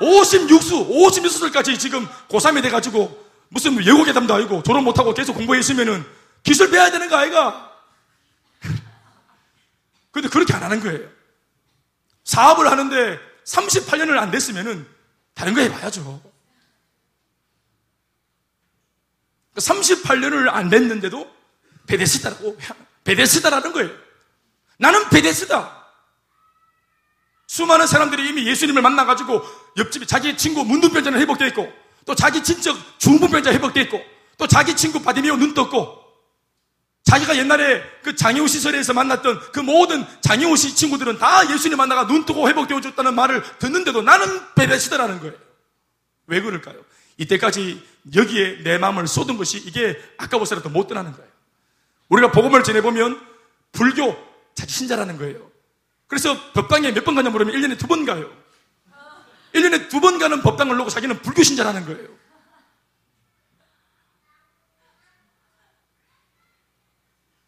[0.00, 6.04] 56수, 56살까지 지금 고3이 돼가지고 무슨 예고계담도 아니고 졸업 못하고 계속 공부했으면은
[6.42, 7.68] 기술 배워야 되는 거 아이가?
[10.10, 11.08] 근데 그렇게 안 하는 거예요.
[12.24, 14.86] 사업을 하는데 38년을 안 됐으면은
[15.34, 16.22] 다른 거 해봐야죠.
[19.56, 21.34] 38년을 안 됐는데도
[21.86, 22.58] 베데스다라고,
[23.04, 23.90] 베데스다라는 거예요.
[24.78, 25.78] 나는 베데스다.
[27.46, 29.42] 수많은 사람들이 이미 예수님을 만나가지고
[29.78, 31.72] 옆집에 자기 친구 문둥병자는 회복되어 있고
[32.04, 34.02] 또 자기 친척 중풍병자 회복되어 있고
[34.36, 35.97] 또 자기 친구 바디미오 눈 떴고
[37.08, 42.26] 자기가 옛날에 그 장애우 시설에서 만났던 그 모든 장애우 시 친구들은 다 예수님 만나가 눈
[42.26, 45.34] 뜨고 회복되어 줬다는 말을 듣는데도 나는 베베시더라는 거예요.
[46.26, 46.76] 왜 그럴까요?
[47.16, 47.82] 이때까지
[48.14, 51.30] 여기에 내 마음을 쏟은 것이 이게 아까워서라도 못 떠나는 거예요.
[52.10, 53.18] 우리가 복음을 전해보면
[53.72, 54.14] 불교
[54.54, 55.50] 자기 신자라는 거예요.
[56.08, 58.30] 그래서 법당에 몇 번 가냐 물으면 1년에 두 번 가요.
[59.54, 62.17] 1년에 두 번 가는 법당을 놓고 자기는 불교 신자라는 거예요.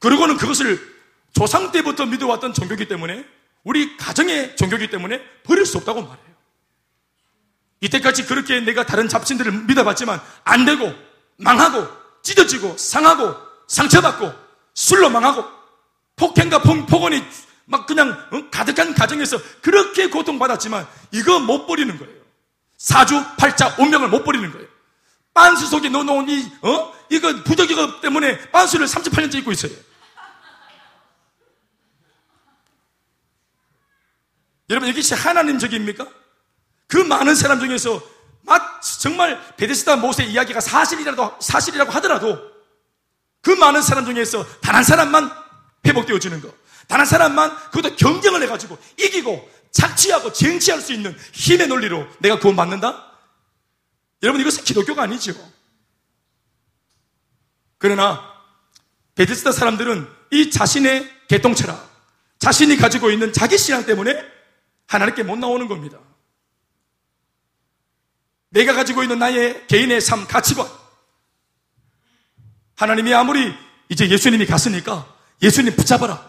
[0.01, 0.81] 그리고는 그것을
[1.33, 3.25] 조상 때부터 믿어왔던 종교기 때문에
[3.63, 6.31] 우리 가정의 종교기 때문에 버릴 수 없다고 말해요.
[7.83, 10.93] 이때까지 그렇게 내가 다른 잡신들을 믿어봤지만 안 되고
[11.37, 11.87] 망하고
[12.23, 13.35] 찢어지고 상하고
[13.69, 14.33] 상처받고
[14.75, 15.45] 술로 망하고
[16.17, 17.23] 폭행과 폭언이
[17.67, 18.51] 막 그냥 어?
[18.51, 22.21] 가득한 가정에서 그렇게 고통받았지만 이거 못 버리는 거예요.
[22.77, 24.67] 사주, 팔자, 운명을 못 버리는 거예요.
[25.33, 26.93] 빤스 속에 넣어놓은 이, 어?
[27.11, 29.73] 이거 부적이거 때문에 빤스를 38년째 입고 있어요.
[34.71, 36.07] 여러분, 이것이 하나님적입니까?
[36.87, 38.03] 그 많은 사람 중에서
[39.01, 42.39] 정말 베데스다 모세 이야기가 사실이라도, 사실이라고 하더라도
[43.43, 45.31] 그 많은 사람 중에서 단 한 사람만
[45.87, 46.53] 회복되어지는 거.
[46.89, 53.13] 단한 사람만 그것도 경쟁을 해가지고 이기고 착취하고 쟁취할 수 있는 힘의 논리로 내가 구원받는다?
[54.23, 55.35] 여러분 이것은 기독교가 아니죠.
[57.79, 58.23] 그러나
[59.15, 61.89] 베데스다 사람들은 이 자신의 개똥체라
[62.39, 64.40] 자신이 가지고 있는 자기 신앙 때문에
[64.91, 65.99] 하나님께 못 나오는 겁니다.
[68.49, 70.67] 내가 가지고 있는 나의 개인의 삶, 가치관.
[72.75, 73.55] 하나님이 아무리
[73.89, 75.07] 이제 예수님이 갔으니까
[75.43, 76.29] 예수님 붙잡아라.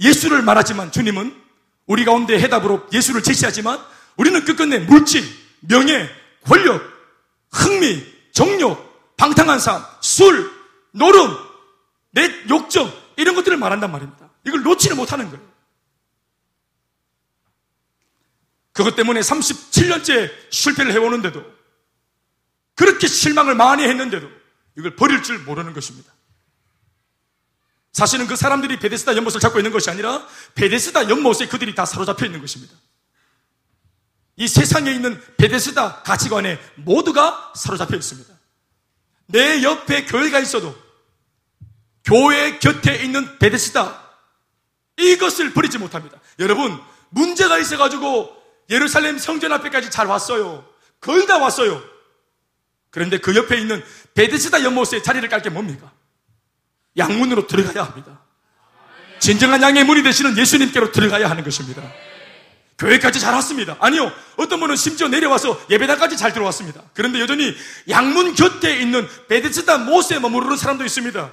[0.00, 1.40] 예수를 말하지만 주님은
[1.86, 3.78] 우리 가운데 해답으로 예수를 제시하지만
[4.16, 5.22] 우리는 끝끝내 물질,
[5.60, 6.10] 명예,
[6.44, 6.82] 권력,
[7.52, 10.50] 흥미, 정욕, 방탕한 삶, 술,
[10.90, 11.36] 노름,
[12.10, 14.28] 내 욕정 이런 것들을 말한단 말입니다.
[14.44, 15.55] 이걸 놓지를 못하는 거예요.
[18.76, 21.42] 그것 때문에 37년째 실패를 해오는데도
[22.74, 24.28] 그렇게 실망을 많이 했는데도
[24.76, 26.12] 이걸 버릴 줄 모르는 것입니다.
[27.92, 32.42] 사실은 그 사람들이 베데스다 연못을 잡고 있는 것이 아니라 베데스다 연못에 그들이 다 사로잡혀 있는
[32.42, 32.74] 것입니다.
[34.36, 38.34] 이 세상에 있는 베데스다 가치관에 모두가 사로잡혀 있습니다.
[39.28, 40.76] 내 옆에 교회가 있어도
[42.04, 44.02] 교회 곁에 있는 베데스다
[44.98, 46.20] 이것을 버리지 못합니다.
[46.38, 48.35] 여러분 문제가 있어가지고
[48.70, 50.64] 예루살렘 성전 앞에까지 잘 왔어요.
[51.00, 51.82] 거의 다 왔어요.
[52.90, 55.92] 그런데 그 옆에 있는 베데스다 연못에 자리를 깔 게 뭡니까?
[56.96, 58.20] 양문으로 들어가야 합니다.
[59.18, 61.82] 진정한 양의 문이 되시는 예수님께로 들어가야 하는 것입니다.
[62.78, 63.76] 교회까지 잘 왔습니다.
[63.80, 64.12] 아니요.
[64.36, 66.82] 어떤 분은 심지어 내려와서 예배당까지 잘 들어왔습니다.
[66.94, 67.54] 그런데 여전히
[67.88, 71.30] 양문 곁에 있는 베데스다 못에 머무르는 사람도 있습니다.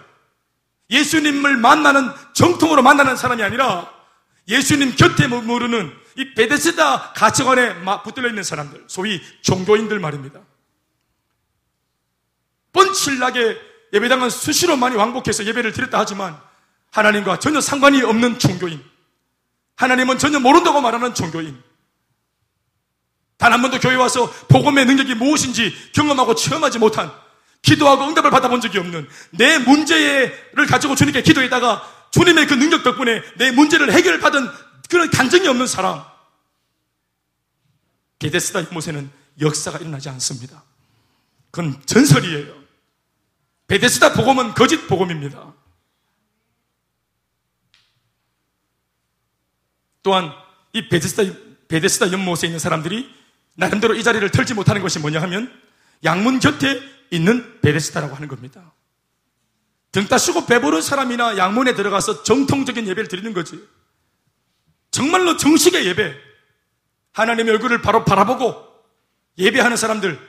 [0.89, 3.89] 예수님을 만나는 정통으로 만나는 사람이 아니라
[4.47, 10.41] 예수님 곁에 머무르는 이 베데스다 가치관에 붙들려 있는 사람들, 소위 종교인들 말입니다.
[12.71, 13.57] 뻔칠나게
[13.93, 16.39] 예배당은 수시로 많이 왕복해서 예배를 드렸다 하지만
[16.91, 18.83] 하나님과 전혀 상관이 없는 종교인.
[19.75, 21.61] 하나님은 전혀 모른다고 말하는 종교인.
[23.37, 27.11] 단 한 번도 교회 와서 복음의 능력이 무엇인지 경험하고 체험하지 못한
[27.61, 33.51] 기도하고 응답을 받아본 적이 없는 내 문제를 가지고 주님께 기도했다가 주님의 그 능력 덕분에 내
[33.51, 34.47] 문제를 해결받은
[34.87, 36.03] 그런 간증이 없는 사람.
[38.19, 39.09] 게데스다 모세는
[39.41, 40.63] 역사가 일어나지 않습니다.
[41.49, 42.53] 그건 전설이에요.
[43.65, 45.53] 베데스다 복음은 거짓 복음입니다.
[50.03, 50.31] 또한
[50.73, 51.23] 이 베데스다,
[51.67, 53.11] 베데스다 연못에 있는 사람들이
[53.55, 55.51] 나름대로 이 자리를 털지 못하는 것이 뭐냐 하면
[56.03, 58.71] 양문 곁에 있는 베데스다라고 하는 겁니다.
[59.93, 63.63] 등 따시고 배부른 사람이나 양문에 들어가서 정통적인 예배를 드리는 거지.
[64.91, 66.15] 정말로 정식의 예배.
[67.13, 68.73] 하나님의 얼굴을 바로 바라보고
[69.37, 70.19] 예배하는 사람들,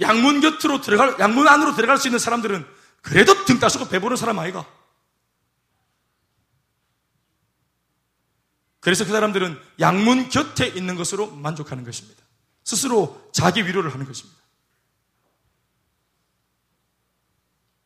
[0.00, 2.64] 양문 곁으로 들어갈, 양문 안으로 들어갈 수 있는 사람들은
[3.02, 4.64] 그래도 등 따시고 배부른 사람 아이가.
[8.78, 12.22] 그래서 그 사람들은 양문 곁에 있는 것으로 만족하는 것입니다.
[12.62, 14.40] 스스로 자기 위로를 하는 것입니다.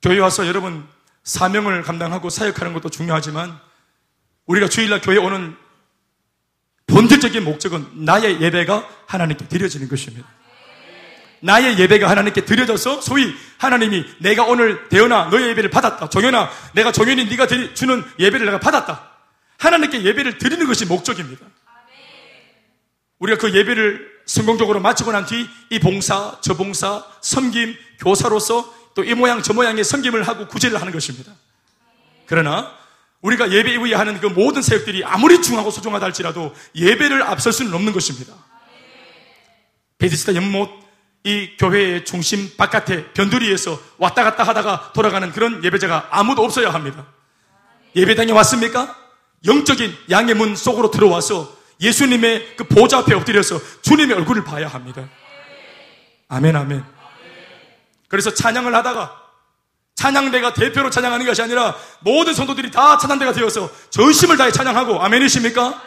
[0.02, 0.86] 교회 와서 여러분
[1.28, 3.60] 사명을 감당하고 사역하는 것도 중요하지만
[4.46, 5.54] 우리가 주일날 교회 오는
[6.86, 10.26] 본질적인 목적은 나의 예배가 하나님께 드려지는 것입니다.
[11.40, 16.08] 나의 예배가 하나님께 드려져서 소위 하나님이 내가 오늘 대현아 너의 예배를 받았다.
[16.08, 19.10] 정현아 내가 정현이 네가 주는 예배를 내가 받았다.
[19.58, 21.44] 하나님께 예배를 드리는 것이 목적입니다.
[23.18, 29.14] 우리가 그 예배를 성공적으로 마치고 난 뒤 이 봉사, 저 봉사, 섬김, 교사로서 또 이
[29.14, 31.32] 모양 저 모양의 섬김을 하고 구제를 하는 것입니다.
[32.26, 32.72] 그러나
[33.20, 37.92] 우리가 예배 이후에 하는 그 모든 사역들이 아무리 중하고 소중하다 할지라도 예배를 앞설 수는 없는
[37.92, 38.34] 것입니다.
[39.98, 40.68] 베디스타 연못
[41.22, 47.06] 이 교회의 중심 바깥에 변두리에서 왔다 갔다 하다가 돌아가는 그런 예배자가 아무도 없어야 합니다.
[47.94, 48.96] 예배당에 왔습니까?
[49.46, 55.08] 영적인 양의 문 속으로 들어와서 예수님의 그 보좌 앞에 엎드려서 주님의 얼굴을 봐야 합니다.
[56.28, 56.97] 아멘, 아멘.
[58.08, 59.28] 그래서 찬양을 하다가
[59.94, 65.82] 찬양대가 대표로 찬양하는 것이 아니라 모든 성도들이 다 찬양대가 되어서 전심을 다해 찬양하고 아멘이십니까?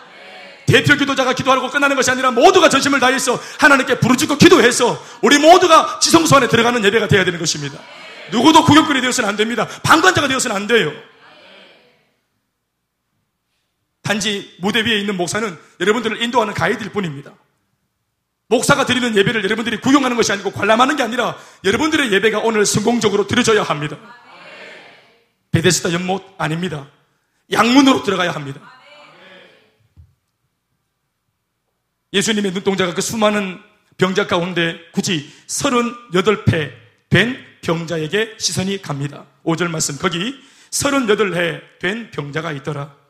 [0.68, 6.38] 대표 기도자가 기도하고 끝나는 것이 아니라 모두가 전심을 다해서 하나님께 부르짖고 기도해서 우리 모두가 지성소
[6.38, 7.78] 안에 들어가는 예배가 되어야 되는 것입니다.
[8.32, 9.68] 누구도 구경꾼이 되어서는 안 됩니다.
[9.84, 10.94] 방관자가 되어서는 안 돼요.
[14.02, 17.32] 단지 무대 위에 있는 목사는 여러분들을 인도하는 가이드일 뿐입니다.
[18.52, 23.64] 목사가 드리는 예배를 여러분들이 구경하는 것이 아니고 관람하는 게 아니라 여러분들의 예배가 오늘 성공적으로 드려져야
[23.64, 23.98] 합니다.
[25.52, 26.86] 베데스다 연못 아닙니다.
[27.50, 28.60] 양문으로 들어가야 합니다.
[32.12, 33.58] 예수님의 눈동자가 그 수많은
[33.98, 36.74] 병자 가운데 굳이 38회
[37.10, 39.28] 된 병자에게 시선이 갑니다.
[39.46, 40.36] 5절 말씀 거기
[40.72, 43.01] 38회 된 병자가 있더라.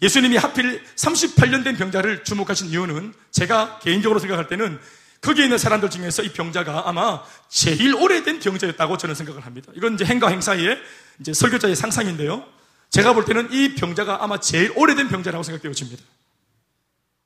[0.00, 4.78] 예수님이 하필 38년 된 병자를 주목하신 이유는 제가 개인적으로 생각할 때는
[5.20, 9.72] 거기에 있는 사람들 중에서 이 병자가 아마 제일 오래된 병자였다고 저는 생각을 합니다.
[9.74, 10.78] 이건 이제 행과 행사의
[11.18, 12.46] 이제 설교자의 상상인데요.
[12.90, 16.02] 제가 볼 때는 이 병자가 아마 제일 오래된 병자라고 생각되어집니다.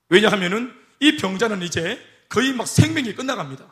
[0.08, 2.00] 왜냐하면은 이 병자는 이제
[2.30, 3.64] 거의 막 생명이 끝나갑니다.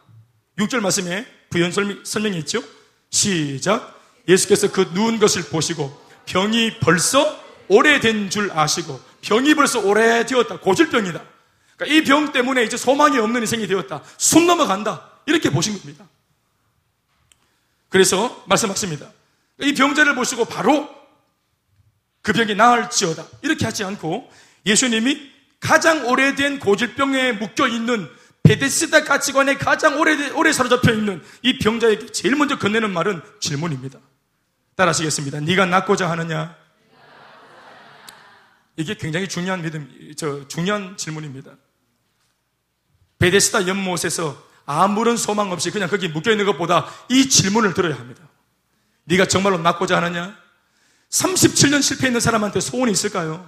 [0.58, 1.72] 6절 말씀에 부연
[2.04, 2.62] 설명이 있죠.
[3.08, 3.98] 시작.
[4.28, 7.39] 예수께서 그 누운 것을 보시고 병이 벌써
[7.70, 10.58] 오래된 줄 아시고 병이 벌써 오래되었다.
[10.58, 11.22] 고질병이다.
[11.76, 14.02] 그러니까 이 병 때문에 이제 소망이 없는 인생이 되었다.
[14.18, 15.08] 숨 넘어간다.
[15.26, 16.04] 이렇게 보신 겁니다.
[17.88, 19.06] 그래서 말씀하십니다.
[19.60, 20.88] 이 병자를 보시고 바로
[22.22, 23.24] 그 병이 나을지어다.
[23.42, 24.30] 이렇게 하지 않고
[24.66, 28.08] 예수님이 가장 오래된 고질병에 묶여 있는
[28.42, 33.98] 베데스다 가치관에 가장 오래, 오래 사로잡혀 있는 이 병자에게 제일 먼저 건네는 말은 질문입니다.
[34.76, 35.40] 따라하시겠습니다.
[35.40, 36.56] 네가 낫고자 하느냐?
[38.80, 41.52] 이게 굉장히 중요한 믿음, 저 중요한 질문입니다.
[43.18, 48.22] 베데스다 연못에서 아무런 소망 없이 그냥 거기 묶여 있는 것보다 이 질문을 들어야 합니다.
[49.04, 50.34] 네가 정말로 낫고자 하느냐?
[51.10, 53.46] 37년 실패했는 사람한테 소원이 있을까요?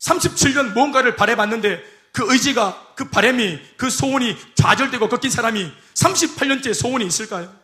[0.00, 7.63] 37년 뭔가를 바래봤는데 그 의지가, 그 바람이, 그 소원이 좌절되고 꺾인 사람이 38년째 소원이 있을까요?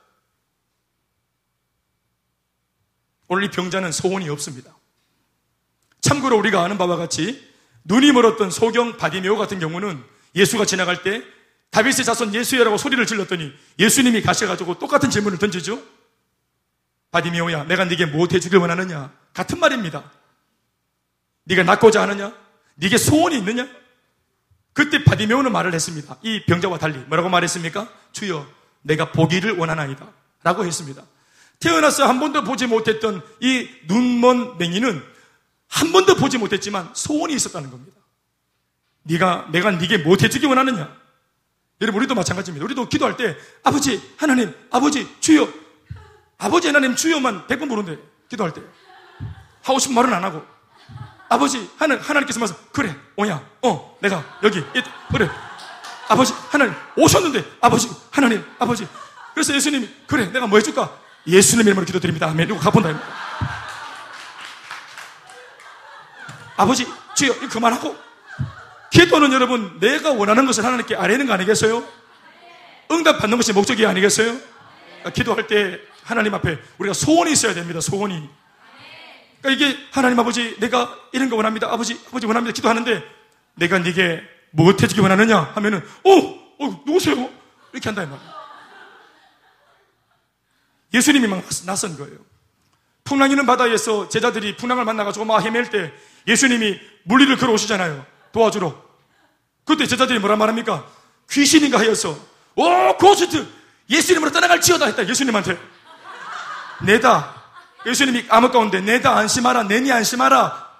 [3.30, 4.76] 오늘 이 병자는 소원이 없습니다.
[6.00, 7.48] 참고로 우리가 아는 바와 같이
[7.84, 10.02] 눈이 멀었던 소경 바디메오 같은 경우는
[10.34, 11.22] 예수가 지나갈 때
[11.70, 15.80] 다윗의 자손 예수야라고 소리를 질렀더니 예수님이 가셔가지고 똑같은 질문을 던지죠.
[17.12, 19.12] 바디메오야, 내가 네게 무엇 해주길 원하느냐?
[19.32, 20.10] 같은 말입니다.
[21.44, 22.34] 네가 낫고자 하느냐?
[22.74, 23.68] 네게 소원이 있느냐?
[24.72, 26.16] 그때 바디메오는 말을 했습니다.
[26.22, 27.88] 이 병자와 달리 뭐라고 말했습니까?
[28.10, 28.44] 주여,
[28.82, 30.08] 내가 보기를 원하나이다.
[30.42, 31.04] 라고 했습니다.
[31.60, 35.02] 태어나서 한 번도 보지 못했던 이 눈먼 맹이는
[35.68, 37.96] 한 번도 보지 못했지만 소원이 있었다는 겁니다.
[39.02, 40.96] 네가 내가 네게 못해주기 원하느냐?
[41.80, 42.64] 여러분 우리도 마찬가지입니다.
[42.64, 45.48] 우리도 기도할 때 아버지 하나님 아버지 주여
[46.38, 48.62] 아버지 하나님 주여만 100번 부르는데 기도할 때
[49.62, 50.42] 하고 싶은 말은 안 하고
[51.28, 54.62] 아버지 하나, 하나님께서 말씀 그래 오냐 어 내가 여기
[55.12, 55.30] 그래
[56.08, 58.86] 아버지 하나님 오셨는데 아버지 하나님 아버지
[59.34, 62.28] 그래서 예수님이 그래 내가 뭐 해줄까 예수님 이름으로 기도드립니다.
[62.28, 62.48] 아멘.
[62.48, 63.00] 누구 가본다.
[66.56, 67.96] 아버지, 주여, 이거 그만하고.
[68.90, 71.82] 기도는 여러분, 내가 원하는 것을 하나님께 아뢰는 거 아니겠어요?
[72.90, 74.36] 응답 받는 것이 목적이 아니겠어요?
[74.36, 77.80] 그러니까 기도할 때 하나님 앞에 우리가 소원이 있어야 됩니다.
[77.80, 78.28] 소원이.
[79.40, 81.68] 그러니까 이게 하나님 아버지, 내가 이런 거 원합니다.
[81.72, 82.52] 아버지, 아버지 원합니다.
[82.52, 83.02] 기도하는데
[83.54, 86.10] 내가 네게 무엇 해주기 원하느냐 하면은, 어,
[86.58, 87.30] 어, 누구세요?
[87.72, 88.39] 이렇게 한다 이 말이야.
[90.92, 92.16] 예수님이 막 나선 거예요.
[93.04, 95.92] 풍랑 있는 바다에서 제자들이 풍랑을 만나가지고 막 헤맬 때
[96.26, 98.04] 예수님이 물리를 걸어오시잖아요.
[98.32, 98.90] 도와주러.
[99.64, 100.86] 그때 제자들이 뭐라 말합니까?
[101.30, 102.18] 귀신인가 하여서,
[102.56, 103.46] 오, 고스트!
[103.88, 105.58] 예수님으로 떠나갈 지어다 했다, 예수님한테.
[106.82, 107.42] 내다.
[107.86, 110.70] 예수님이 암흑 가운데 내다 안심하라, 내니 안심하라.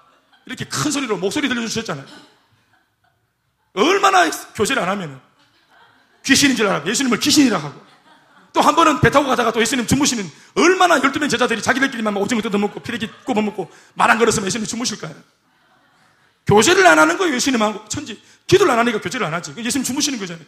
[0.45, 2.05] 이렇게 큰 소리로 목소리 들려주셨잖아요.
[3.73, 5.21] 얼마나 교제를 안 하면
[6.25, 6.85] 귀신인 줄 알아.
[6.85, 7.90] 예수님을 귀신이라 하고.
[8.53, 12.81] 또 한 번은 배 타고 가다가 또 예수님 주무시는 얼마나 12명 제자들이 자기들끼리만 오징어 뜯어먹고
[12.81, 15.15] 피레기 꼽아먹고 말 안 걸었으면 예수님 주무실까요?
[16.47, 17.87] 교제를 안 하는 거예요, 예수님하고.
[17.87, 18.21] 천지.
[18.47, 19.53] 기도를 안 하니까 교제를 안 하지.
[19.57, 20.45] 예수님 주무시는 거잖아요.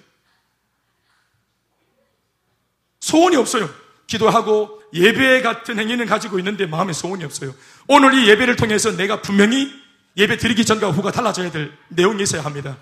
[2.99, 3.69] 소원이 없어요.
[4.07, 7.53] 기도하고 예배 같은 행위는 가지고 있는데 마음에 소원이 없어요.
[7.87, 9.71] 오늘 이 예배를 통해서 내가 분명히
[10.17, 12.77] 예배 드리기 전과 후가 달라져야 될 내용이 있어야 합니다.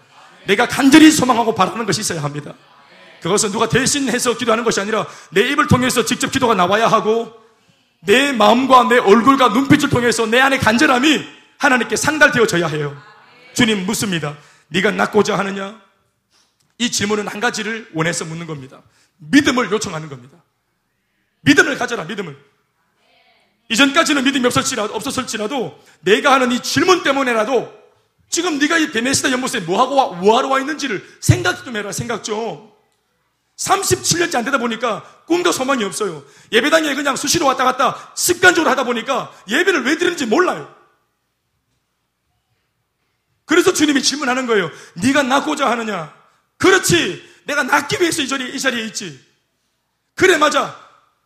[0.46, 2.54] 내가 간절히 소망하고 바라는 것이 있어야 합니다.
[3.22, 7.34] 그것은 누가 대신해서 기도하는 것이 아니라 내 입을 통해서 직접 기도가 나와야 하고
[8.02, 11.24] 내 마음과 내 얼굴과 눈빛을 통해서 내 안의 간절함이
[11.58, 13.00] 하나님께 상달되어져야 해요.
[13.54, 14.36] 주님 묻습니다.
[14.70, 15.80] 네가 낫고자 하느냐?
[16.80, 18.82] 이 질문은 한 가지를 원해서 묻는 겁니다.
[19.18, 20.38] 믿음을 요청하는 겁니다.
[21.42, 22.36] 믿음을 가져라, 믿음을.
[23.70, 27.72] 이전까지는 믿음이 없었지라도, 없었을지라도 내가 하는 이 질문 때문에라도
[28.30, 32.71] 지금 네가 이 베네시다 연못에 뭐하고 와, 뭐하러 와 있는지를 생각 좀 해라, 생각 좀.
[33.62, 36.26] 37년째 안 되다 보니까 꿈도 소망이 없어요.
[36.52, 40.76] 예배당에 그냥 수시로 왔다 갔다 습관적으로 하다 보니까 예배를 왜 드리는지 몰라요.
[43.46, 44.72] 그래서 주님이 질문하는 거예요.
[44.96, 46.14] 네가 낳고자 하느냐?
[46.58, 47.30] 그렇지.
[47.46, 49.20] 내가 낳기 위해서 이 자리에, 이 자리에 있지.
[50.16, 50.80] 그래, 맞아.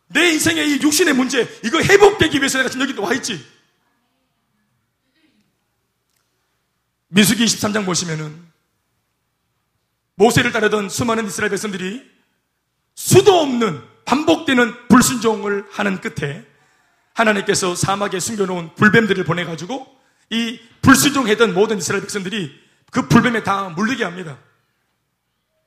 [0.08, 3.44] 내 인생의 이 육신의 문제, 이거 회복되기 위해서 내가 지금 여기 와 있지.
[7.08, 8.44] 미수기 23장 보시면은
[10.16, 12.15] 모세를 따르던 수많은 이스라엘 백성들이
[12.96, 16.44] 수도 없는 반복되는 불순종을 하는 끝에
[17.12, 19.86] 하나님께서 사막에 숨겨놓은 불뱀들을 보내가지고
[20.30, 22.52] 이 불순종했던 모든 이스라엘 백성들이
[22.90, 24.38] 그 불뱀에 다 물리게 합니다.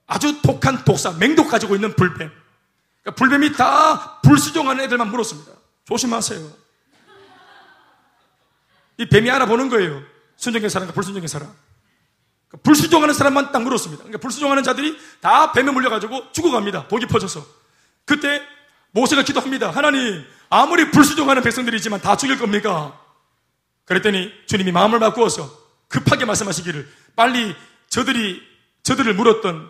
[0.08, 2.32] 아주 독한 독사, 맹독 가지고 있는 불뱀.
[3.04, 5.52] 그러니까 불뱀이 다 불순종하는 애들만 물었습니다.
[5.86, 6.52] 조심하세요.
[8.98, 10.02] 이 뱀이 알아보는 거예요.
[10.36, 11.54] 순종의 사람과 불순종의 사람.
[12.50, 14.04] 그러니까 불순종하는 사람만 딱 물었습니다.
[14.04, 16.88] 그러니까 불순종하는 자들이 다 뱀에 물려가지고 죽어갑니다.
[16.88, 17.46] 독이 퍼져서.
[18.06, 18.42] 그때
[18.92, 19.70] 모세가 기도합니다.
[19.70, 23.00] 하나님, 아무리 불순종하는 백성들이지만 다 죽일 겁니까?
[23.86, 25.50] 그랬더니 주님이 마음을 바꾸어서
[25.88, 27.56] 급하게 말씀하시기를 빨리
[27.90, 28.42] 저들이
[28.84, 29.70] 저들을 물었던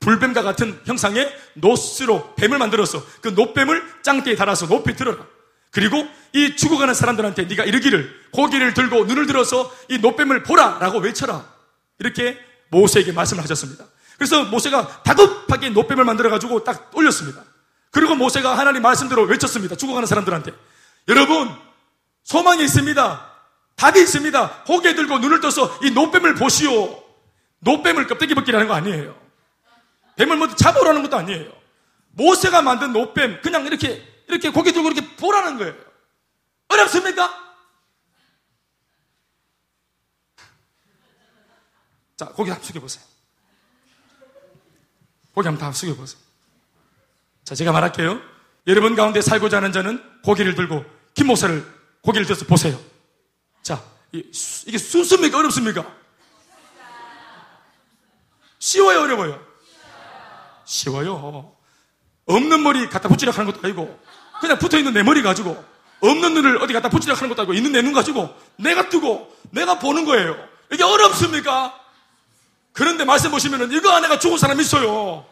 [0.00, 5.26] 불뱀과 같은 형상의 노스로 뱀을 만들어서 그 노뱀을 짱대에 달아서 높이 들어라.
[5.70, 11.53] 그리고 이 죽어가는 사람들한테 네가 이르기를 고기를 들고 눈을 들어서 이 노뱀을 보라라고 외쳐라.
[11.98, 12.38] 이렇게
[12.70, 13.84] 모세에게 말씀을 하셨습니다.
[14.16, 17.42] 그래서 모세가 다급하게 노뱀을 만들어 가지고 딱 올렸습니다.
[17.90, 19.76] 그리고 모세가 하나님 말씀대로 외쳤습니다.
[19.76, 20.52] 죽어가는 사람들한테.
[21.08, 21.54] 여러분,
[22.24, 23.30] 소망이 있습니다.
[23.76, 24.62] 답이 있습니다.
[24.64, 27.02] 고개 들고 눈을 떠서 이 노뱀을 보시오.
[27.60, 29.16] 노뱀을 껍데기 벗기라는 거 아니에요.
[30.16, 31.52] 뱀을 먼저 잡으라는 것도 아니에요.
[32.12, 35.74] 모세가 만든 노뱀 그냥 이렇게 이렇게 고개 들고 이렇게 보라는 거예요.
[36.68, 37.43] 어렵습니까?
[42.16, 43.04] 자, 고개 한번 숙여보세요.
[45.34, 46.20] 고개 한번 다 숙여보세요.
[47.44, 48.20] 자, 제가 말할게요.
[48.66, 50.84] 여러분 가운데 살고자 하는 자는 고개를 들고
[51.14, 51.66] 김 목사를
[52.02, 52.80] 고개를 들어서 보세요.
[53.62, 55.38] 자, 이게 순수입니까?
[55.38, 55.84] 어렵습니까?
[58.58, 59.00] 쉬워요?
[59.02, 59.46] 어려워요?
[60.64, 61.54] 쉬워요.
[62.26, 64.00] 없는 머리 갖다 붙이려고 하는 것도 아니고,
[64.40, 65.62] 그냥 붙어 있는 내 머리 가지고,
[66.00, 69.78] 없는 눈을 어디 갖다 붙이려고 하는 것도 아니고, 있는 내 눈 가지고, 내가 뜨고, 내가
[69.78, 70.34] 보는 거예요.
[70.72, 71.78] 이게 어렵습니까?
[72.74, 75.24] 그런데 말씀 보시면은, 이거 안에가 죽은 사람 있어요.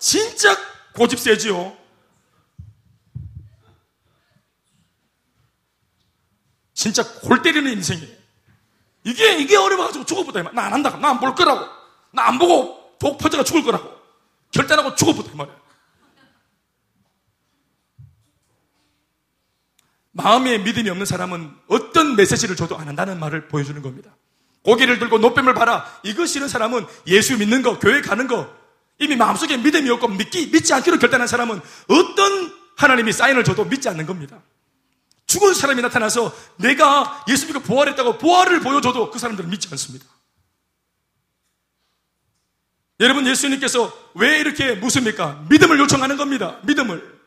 [0.00, 0.56] 진짜
[0.94, 1.76] 고집 세지요.
[6.74, 8.16] 진짜 골 때리는 인생이에요.
[9.04, 10.42] 이게, 이게 어려워가지고 죽어보다.
[10.52, 10.96] 나 안 한다.
[10.96, 11.66] 나 안 볼 거라고.
[12.12, 13.90] 나 안 보고 독 퍼져가 죽을 거라고.
[14.50, 15.34] 결단하고 죽어보다.
[15.36, 15.62] 말이야.
[20.12, 24.14] 마음에 믿음이 없는 사람은 어떤 메시지를 줘도 안 한다는 말을 보여주는 겁니다.
[24.62, 25.86] 고개를 들고 노뱀을 봐라.
[26.02, 28.48] 이거 싫은 사람은 예수 믿는 거, 교회 가는 거,
[28.98, 34.06] 이미 마음속에 믿음이 없고 믿기, 믿지 않기로 결단한 사람은 어떤 하나님이 사인을 줘도 믿지 않는
[34.06, 34.40] 겁니다.
[35.26, 40.06] 죽은 사람이 나타나서 내가 예수 믿고 부활했다고 부활을 보여줘도 그 사람들은 믿지 않습니다.
[43.00, 45.44] 여러분 예수님께서 왜 이렇게 묻습니까?
[45.48, 46.58] 믿음을 요청하는 겁니다.
[46.62, 47.20] 믿음을.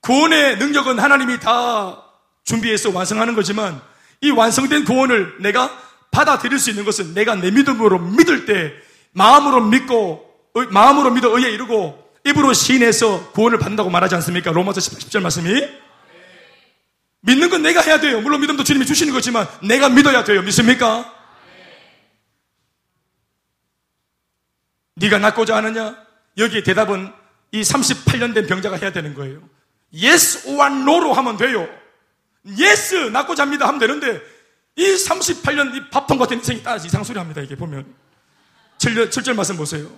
[0.00, 2.02] 구원의 능력은 하나님이 다
[2.44, 3.82] 준비해서 완성하는 거지만
[4.20, 5.70] 이 완성된 구원을 내가
[6.10, 8.72] 받아들일 수 있는 것은 내가 내 믿음으로 믿을 때
[9.12, 10.26] 마음으로 믿고
[10.70, 14.50] 마음으로 믿어 의에 이르고 입으로 시인해서 구원을 받는다고 말하지 않습니까?
[14.52, 15.68] 로마서 10절 말씀이
[17.20, 18.20] 믿는 건 내가 해야 돼요.
[18.20, 20.42] 물론 믿음도 주님이 주시는 거지만 내가 믿어야 돼요.
[20.42, 21.14] 믿습니까?
[24.94, 25.96] 네가 낫고자 하느냐?
[26.36, 27.12] 여기에 대답은
[27.52, 29.40] 이 38년 된 병자가 해야 되는 거예요.
[29.92, 31.68] Yes or No로 하면 돼요.
[32.56, 34.22] Yes, 낫고자 합니다 하면 되는데
[34.76, 37.40] 이 38년 이 밥통 같은 인생이 따라서 이상 소리 합니다.
[37.40, 37.84] 이게 보면.
[38.78, 39.88] 7절, 7절 말씀 보세요.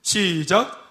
[0.00, 0.86] 시작.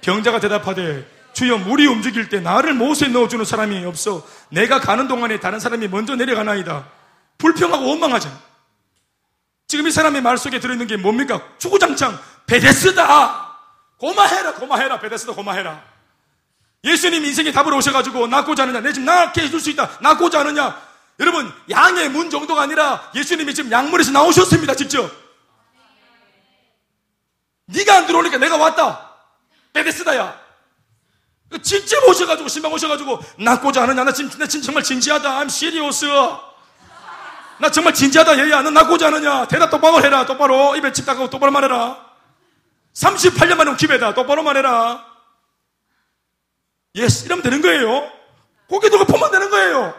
[0.00, 5.60] 병자가 대답하되 주여 물이 움직일 때 나를 못에 넣어주는 사람이 없어 내가 가는 동안에 다른
[5.60, 6.88] 사람이 먼저 내려가나이다.
[7.38, 8.30] 불평하고 원망하자.
[9.68, 11.40] 지금 이 사람의 말 속에 들어있는 게 뭡니까?
[11.58, 13.58] 주구장창 베데스다.
[13.96, 15.91] 고마해라, 고마해라, 베데스다, 고마해라.
[16.84, 18.80] 예수님 인생의 답을 오셔가지고 낳고자 하느냐?
[18.80, 19.98] 내집 낳게 해줄 수 있다.
[20.00, 20.80] 낳고자 하느냐?
[21.20, 24.74] 여러분 양의 문 정도가 아니라 예수님이 지금 양문에서 나오셨습니다.
[24.74, 25.10] 직접.
[27.66, 29.12] 네가 안 들어오니까 내가 왔다.
[29.72, 30.40] 베데스다야.
[31.62, 34.04] 진짜 오셔가지고, 신방 오셔가지고, 낳고자 하느냐?
[34.04, 35.40] 나 지금, 나 지금 정말 진지하다.
[35.40, 36.06] I'm serious.
[37.58, 38.62] 나 정말 진지하다, 얘야.
[38.62, 39.46] 너 낫고자 하느냐?
[39.48, 40.24] 대답 똑바로 해라.
[40.24, 40.74] 똑바로.
[40.76, 41.98] 입에 침 닦고 똑바로 말해라.
[42.94, 44.14] 38년 만에 기회다.
[44.14, 45.11] 똑바로 말해라.
[46.94, 47.24] Yes.
[47.24, 48.10] 이러면 되는 거예요.
[48.68, 49.94] 고개 들고 보면 되는 거예요.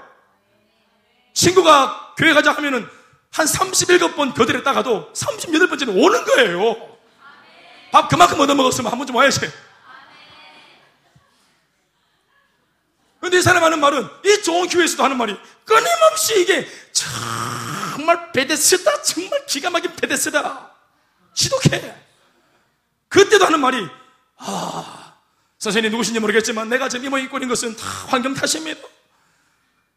[1.33, 2.87] 친구가 교회 가자 하면은
[3.31, 6.97] 한 37번 거절했다가도 38번째는 오는 거예요.
[7.91, 9.41] 밥 그만큼 얻어먹었으면 한번좀 와야지.
[13.19, 19.45] 근데 이 사람 하는 말은 이 좋은 교회에서도 하는 말이 끊임없이 이게 정말 베데스다 정말
[19.45, 20.71] 기가 막힌 베데스다
[21.33, 21.95] 지독해
[23.07, 23.87] 그때도 하는 말이
[24.37, 25.02] 아
[25.63, 28.81] 선생님 누구신지 모르겠지만 내가 지금 이모 입고 있는 것은 다 환경 탓입니다.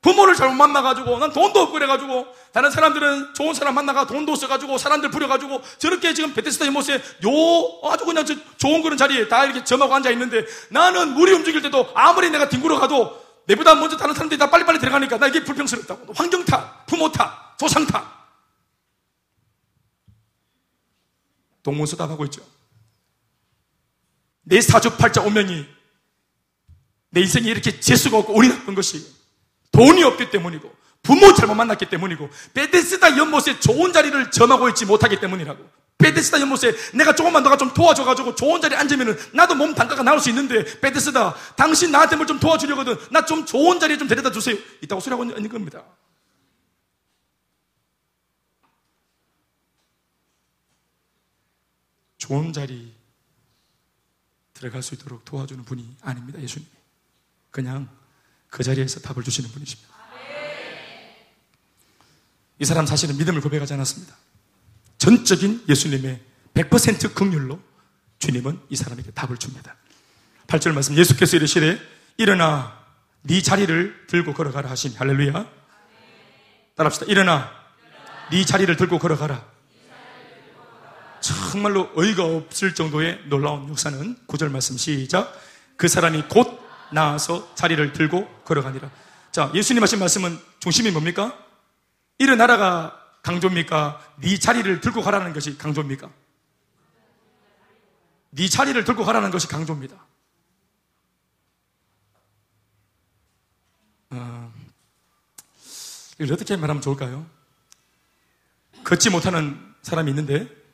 [0.00, 5.10] 부모를 잘못 만나가지고 난 돈도 없고 그래가지고 다른 사람들은 좋은 사람 만나가 돈도 없어가지고 사람들
[5.10, 8.24] 부려가지고 저렇게 지금 베테스다 이모스에 요 아주 그냥
[8.56, 12.78] 좋은 그런 자리에 다 이렇게 점하고 앉아 있는데 나는 물이 움직일 때도 아무리 내가 뒹굴어
[12.78, 16.12] 가도 내보다 먼저 다른 사람들이 다 빨리빨리 들어가니까 나 이게 불평스럽다고.
[16.14, 18.04] 환경 탓, 부모 탓, 조상 탓.
[21.64, 22.55] 동문서답하고 있죠
[24.48, 25.66] 내 사주팔자 오명이
[27.10, 29.04] 내 인생에 이렇게 재수가 없고 운이 나쁜 것이
[29.72, 30.72] 돈이 없기 때문이고
[31.02, 35.68] 부모 잘못 만났기 때문이고 베데스다 연못에 좋은 자리를 점하고 있지 못하기 때문이라고.
[35.98, 40.28] 베데스다 연못에 내가 조금만 너가 좀 도와줘가지고 좋은 자리에 앉으면은 나도 몸 단가가 나올 수
[40.28, 42.96] 있는데 베데스다 당신 나한테 뭘 좀 도와주려거든.
[43.10, 44.56] 나 좀 좋은 자리에 좀 데려다 주세요.
[44.82, 45.82] 있다고 소리하고 있는 겁니다.
[52.18, 52.92] 좋은 자리
[54.58, 56.66] 들어갈 수 있도록 도와주는 분이 아닙니다 예수님
[57.50, 57.88] 그냥
[58.48, 59.94] 그 자리에서 답을 주시는 분이십니다.
[62.58, 64.16] 이 사람 사실은 믿음을 고백하지 않았습니다.
[64.98, 66.22] 전적인 예수님의
[66.54, 67.60] 100% 극률로
[68.18, 69.76] 주님은 이 사람에게 답을 줍니다.
[70.46, 71.78] 8절 말씀 예수께서 이르시되
[72.16, 72.82] 일어나
[73.22, 75.50] 네 자리를 들고 걸어가라 하시니 할렐루야.
[76.76, 77.06] 따라합시다.
[77.06, 77.50] 일어나
[78.30, 79.55] 네 자리를 들고 걸어가라.
[81.26, 85.36] 정말로 어이가 없을 정도의 놀라운 역사는 9절 말씀 시작.
[85.76, 86.60] 그 사람이 곧
[86.92, 88.88] 나와서 자리를 들고 걸어가니라.
[89.32, 91.36] 자, 예수님 하신 말씀은 중심이 뭡니까?
[92.18, 94.14] 일어나라가 강조입니까?
[94.20, 96.08] 네 자리를 들고 가라는 것이 강조입니까?
[98.30, 99.96] 네 자리를 들고 가라는 것이 강조입니다.
[104.10, 104.52] 어,
[106.20, 107.26] 이걸 어떻게 말하면 좋을까요?
[108.84, 110.65] 걷지 못하는 사람이 있는데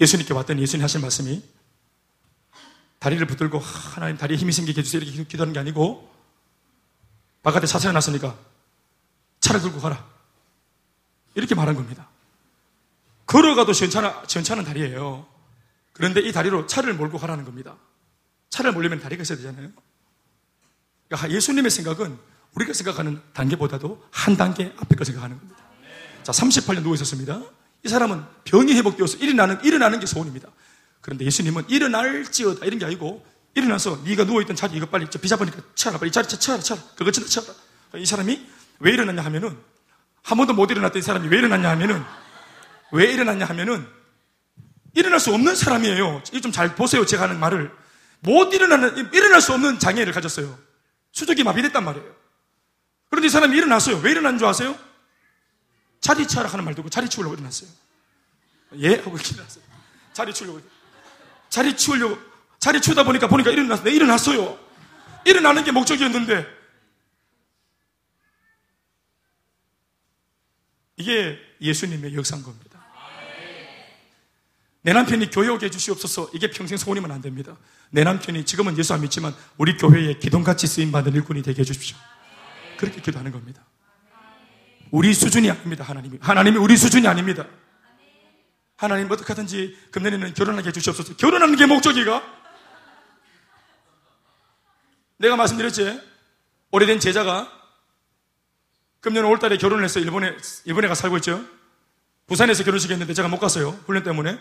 [0.00, 1.42] 예수님께 왔더니 예수님 하신 말씀이
[2.98, 5.02] 다리를 붙들고 하나님 다리에 힘이 생기게 해주세요.
[5.02, 6.10] 이렇게 기도하는 게 아니고
[7.42, 8.36] 바깥에 차 세워놨으니까
[9.40, 10.06] 차를 들고 가라.
[11.34, 12.08] 이렇게 말한 겁니다.
[13.26, 15.26] 걸어가도 시원찮아, 시원찮은 다리예요.
[15.92, 17.76] 그런데 이 다리로 차를 몰고 가라는 겁니다.
[18.50, 19.70] 차를 몰려면 다리가 있어야 되잖아요.
[21.08, 22.18] 그러니까 예수님의 생각은
[22.54, 25.62] 우리가 생각하는 단계보다도 한 단계 앞에 거 생각하는 겁니다.
[26.22, 27.40] 자 38년 누워 있었습니다
[27.84, 30.48] 이 사람은 병이 회복되어서 일어나는, 일어나는 게 소원입니다.
[31.00, 33.24] 그런데 예수님은 일어날지어다 이런 게 아니고
[33.54, 36.80] 일어나서 네가 누워있던 자리 이거 빨리 비잡으니까 쳐라 빨리 이 자리 쳐라 쳐라.
[36.96, 37.56] 그거 진짜 쳐라.
[37.96, 38.46] 이 사람이
[38.80, 39.56] 왜 일어났냐 하면은
[40.22, 42.04] 한 번도 못 일어났던 이 사람이 왜 일어났냐 하면은
[42.92, 43.86] 왜 일어났냐 하면은
[44.94, 46.22] 일어날 수 없는 사람이에요.
[46.42, 47.70] 좀 잘 보세요 제가 하는 말을.
[48.20, 50.58] 못 일어나는 일어날 수 없는 장애를 가졌어요.
[51.12, 52.06] 수족이 마비됐단 말이에요.
[53.08, 53.98] 그런데 이 사람이 일어났어요.
[54.02, 54.76] 왜 일어난 줄 아세요?
[56.00, 57.68] 자리 치라 하는 말 듣고 자리 치우려고 일어났어요
[58.76, 58.96] 예?
[58.96, 59.64] 하고 일어났어요
[60.12, 60.60] 자리 치우려고
[61.48, 62.30] 자리 치우려고
[62.60, 63.82] 자리 치우다 보니까 보니까 일어났어.
[63.82, 64.58] 내 일어났어요.
[65.24, 66.46] 일어나는 게 목적이었는데
[70.98, 72.84] 이게 예수님의 역사인 겁니다.
[74.82, 77.56] 내 남편이 교회 오게 해주시옵소서 이게 평생 소원이면 안 됩니다.
[77.90, 81.96] 내 남편이 지금은 예수 안 믿지만 우리 교회에 기동같이 쓰임받는 일꾼이 되게 해주십시오.
[82.76, 83.64] 그렇게 기도하는 겁니다.
[84.90, 85.84] 우리 수준이 아닙니다.
[85.84, 86.18] 하나님이.
[86.20, 87.46] 하나님이 우리 수준이 아닙니다.
[88.76, 91.16] 하나님 어떻게 하든지 금년에는 결혼하게 해주시옵소서.
[91.16, 92.22] 결혼하는 게 목적이가?
[95.18, 96.00] 내가 말씀드렸지?
[96.70, 97.50] 오래된 제자가
[99.00, 100.04] 금년 5월달에 결혼을 했어요.
[100.04, 100.34] 일본에,
[100.64, 101.44] 일본에 가 살고 있죠.
[102.26, 103.78] 부산에서 결혼식 했는데 제가 못 갔어요.
[103.86, 104.38] 훈련 때문에.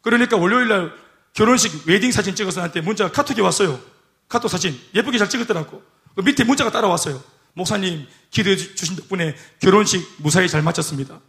[0.00, 0.94] 그러니까 월요일날
[1.32, 3.80] 결혼식 웨딩 사진 찍어서 나한테 문자가 카톡이 왔어요.
[4.28, 4.80] 카톡 사진.
[4.94, 5.82] 예쁘게 잘 찍었더라고.
[6.14, 7.22] 그 밑에 문자가 따라왔어요.
[7.54, 11.20] 목사님, 기도해 주신 덕분에 결혼식 무사히 잘 마쳤습니다.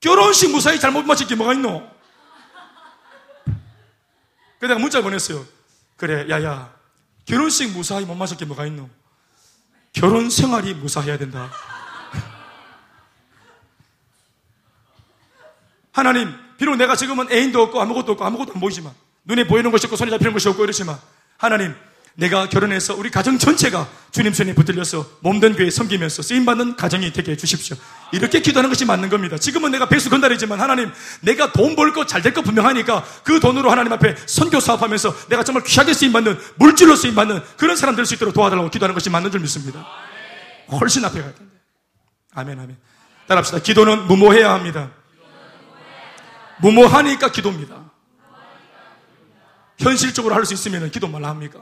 [0.00, 1.88] 결혼식 무사히 잘못 마칠 게 뭐가 있노?
[4.58, 5.46] 그래 내가 문자 보냈어요.
[5.96, 6.74] 그래, 야야,
[7.26, 8.88] 결혼식 무사히 못 마칠 게 뭐가 있노?
[9.92, 11.50] 결혼 생활이 무사해야 된다.
[15.92, 18.94] 하나님, 비록 내가 지금은 애인도 없고 아무것도 없고 아무것도 안 보이지만
[19.24, 20.98] 눈에 보이는 것이 없고 손에 잡히는 것이 없고 이러지만
[21.36, 21.74] 하나님,
[22.18, 27.76] 내가 결혼해서 우리 가정 전체가 주님 손에 붙들려서 몸된 교회 섬기면서 쓰임받는 가정이 되게 해주십시오.
[28.10, 29.38] 이렇게 기도하는 것이 맞는 겁니다.
[29.38, 30.90] 지금은 내가 백수 건달이지만 하나님,
[31.20, 35.44] 내가 돈 벌 거 잘 될 거 분명하니까 그 돈으로 하나님 앞에 선교 사업하면서 내가
[35.44, 39.38] 정말 귀하게 쓰임받는 물질로 쓰임받는 그런 사람 될 수 있도록 도와달라고 기도하는 것이 맞는 줄
[39.38, 39.86] 믿습니다.
[40.72, 41.52] 훨씬 앞에 가야 된다.
[42.34, 42.76] 아멘, 아멘.
[43.28, 43.60] 따라합시다.
[43.60, 44.90] 기도는 무모해야 합니다.
[46.60, 47.92] 무모하니까 기도입니다.
[49.78, 51.60] 현실적으로 할 수 있으면 기도 말라 합니까?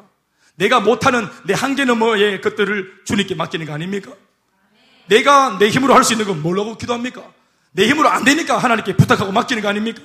[0.57, 4.13] 내가 못하는 내 한계 너머의 것들을 주님께 맡기는 거 아닙니까?
[5.09, 7.33] 내가 내 힘으로 할 수 있는 건 뭐라고 기도합니까?
[7.73, 10.03] 내 힘으로 안 되니까 하나님께 부탁하고 맡기는 거 아닙니까?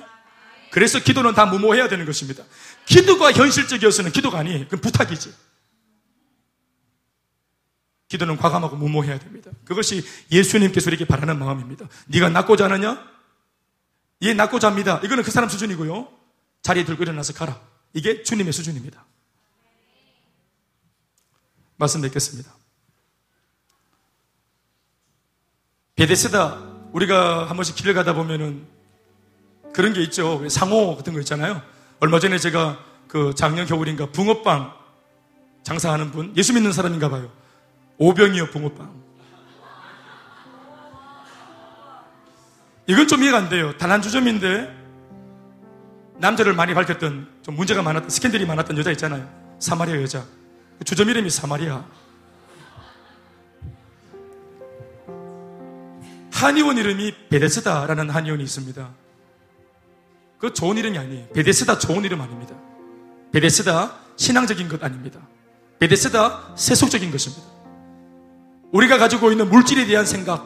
[0.70, 2.44] 그래서 기도는 다 무모해야 되는 것입니다.
[2.86, 4.64] 기도가 현실적이어서는 기도가 아니에요.
[4.64, 5.34] 그건 부탁이지.
[8.08, 9.50] 기도는 과감하고 무모해야 됩니다.
[9.64, 11.88] 그것이 예수님께서 이렇게 바라는 마음입니다.
[12.06, 13.02] 네가 낫고자 하느냐?
[14.22, 15.00] 얘 낫고자 합니다.
[15.02, 16.08] 이거는 그 사람 수준이고요.
[16.62, 17.58] 자리에 들고 일어나서 가라.
[17.94, 19.04] 이게 주님의 수준입니다.
[21.82, 22.48] 말씀 뵙겠습니다.
[25.96, 26.62] 베데스다
[26.92, 28.64] 우리가 한 번씩 길을 가다 보면은
[29.74, 30.48] 그런 게 있죠.
[30.48, 31.60] 상호 같은 거 있잖아요.
[31.98, 32.78] 얼마 전에 제가
[33.08, 34.72] 그 작년 겨울인가 붕어빵
[35.64, 37.32] 장사하는 분 예수 믿는 사람인가 봐요.
[37.98, 39.02] 오병이어 붕어빵.
[42.86, 43.76] 이건 좀 이해가 안 돼요.
[43.76, 44.72] 단 한 주점인데
[46.18, 49.28] 남자를 많이 밝혔던 좀 문제가 많았던 스캔들이 많았던 여자 있잖아요.
[49.58, 50.24] 사마리아 여자.
[50.78, 51.84] 그 주점 이름이 사마리아.
[56.32, 58.90] 한의원 이름이 베데스다라는 한의원이 있습니다.
[60.38, 61.28] 그 좋은 이름이 아니에요.
[61.28, 62.54] 베데스다 좋은 이름 아닙니다.
[63.30, 65.20] 베데스다 신앙적인 것 아닙니다.
[65.78, 67.44] 베데스다 세속적인 것입니다.
[68.72, 70.44] 우리가 가지고 있는 물질에 대한 생각,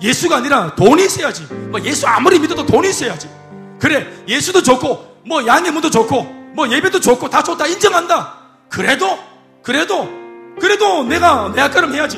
[0.00, 1.44] 예수가 아니라 돈이 있어야지.
[1.44, 3.28] 뭐 예수 아무리 믿어도 돈이 있어야지.
[3.78, 6.22] 그래, 예수도 좋고, 뭐 양의 문도 좋고,
[6.54, 8.41] 뭐 예배도 좋고, 다 좋다, 인정한다.
[8.72, 9.18] 그래도,
[9.62, 10.08] 그래도,
[10.58, 12.16] 그래도 내가 내 아까름 해야지.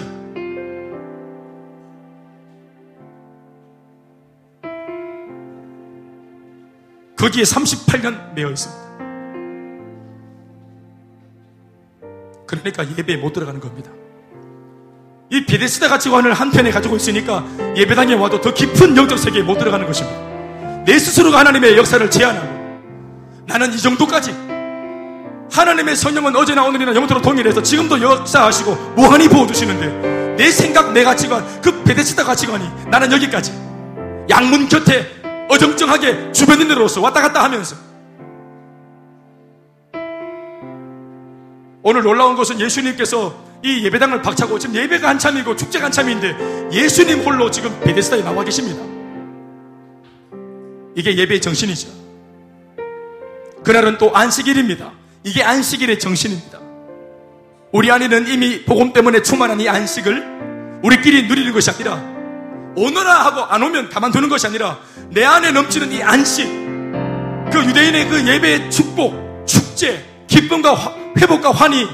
[7.18, 8.84] 거기에 38년 매여 있습니다.
[12.46, 13.90] 그러니까 예배에 못 들어가는 겁니다.
[15.30, 17.44] 이 베데스다 가치관을 한편에 가지고 있으니까
[17.76, 20.84] 예배당에 와도 더 깊은 영적 세계에 못 들어가는 것입니다.
[20.84, 22.54] 내 스스로가 하나님의 역사를 제한하고
[23.46, 24.53] 나는 이 정도까지
[25.50, 31.82] 하나님의 성령은 어제나 오늘이나 영원토록 동일해서 지금도 역사하시고 무한히 부어주시는데 내 생각, 내 가치관, 그
[31.84, 33.52] 베데스다 가치관이 나는 여기까지
[34.28, 35.06] 양문 곁에
[35.48, 37.76] 어정쩡하게 주변인으로서 왔다 갔다 하면서
[41.82, 47.78] 오늘 놀라운 것은 예수님께서 이 예배당을 박차고 지금 예배가 한참이고 축제가 한참인데 예수님 홀로 지금
[47.80, 48.82] 베데스다에 나와 계십니다.
[50.94, 51.88] 이게 예배의 정신이죠.
[53.62, 54.92] 그날은 또 안식일입니다.
[55.24, 56.58] 이게 안식일의 정신입니다.
[57.72, 61.94] 우리 안에는 이미 복음 때문에 충만한 이 안식을 우리끼리 누리는 것이 아니라
[62.76, 64.78] 오너라 하고 안 오면 가만두는 것이 아니라
[65.10, 66.46] 내 안에 넘치는 이 안식
[67.52, 71.88] 그 유대인의 그 예배의 축복, 축제, 기쁨과 화, 회복과 환희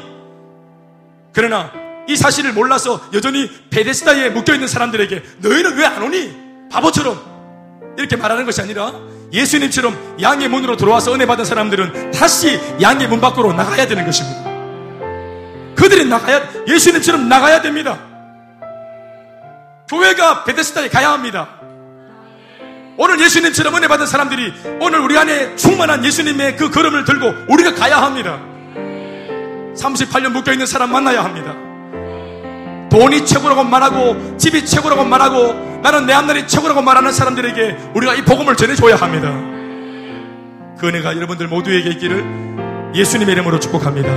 [1.32, 1.72] 그러나
[2.08, 6.68] 이 사실을 몰라서 여전히 베데스다에 묶여있는 사람들에게 너희는 왜 안 오니?
[6.70, 8.92] 바보처럼 이렇게 말하는 것이 아니라
[9.32, 14.50] 예수님처럼 양의 문으로 들어와서 은혜 받은 사람들은 다시 양의 문 밖으로 나가야 되는 것입니다.
[15.74, 17.98] 그들이 나가야, 예수님처럼 나가야 됩니다.
[19.88, 21.48] 교회가 베데스다에 가야 합니다.
[22.96, 28.02] 오늘 예수님처럼 은혜 받은 사람들이 오늘 우리 안에 충만한 예수님의 그 걸음을 들고 우리가 가야
[28.02, 28.38] 합니다.
[29.74, 31.54] 38년 묶여있는 사람 만나야 합니다.
[32.90, 38.56] 돈이 최고라고 말하고 집이 최고라고 말하고 나는 내 앞날이 최고라고 말하는 사람들에게 우리가 이 복음을
[38.56, 39.28] 전해줘야 합니다.
[40.78, 42.24] 그 은혜가 여러분들 모두에게 있기를
[42.94, 44.08] 예수님의 이름으로 축복합니다.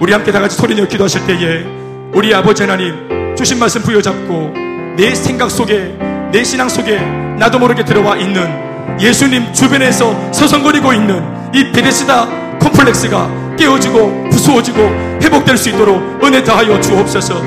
[0.00, 1.64] 우리 함께 다 같이 소리내어 기도하실 때에
[2.12, 4.52] 우리 아버지 하나님 주신 말씀 부여잡고
[4.96, 5.96] 내 생각 속에
[6.32, 6.98] 내 신앙 속에
[7.38, 11.22] 나도 모르게 들어와 있는 예수님 주변에서 서성거리고 있는
[11.54, 14.78] 이 베데스다 콤플렉스가 깨어지고 부수어지고
[15.22, 17.40] 회복될 수 있도록 은혜 다하여 주옵소서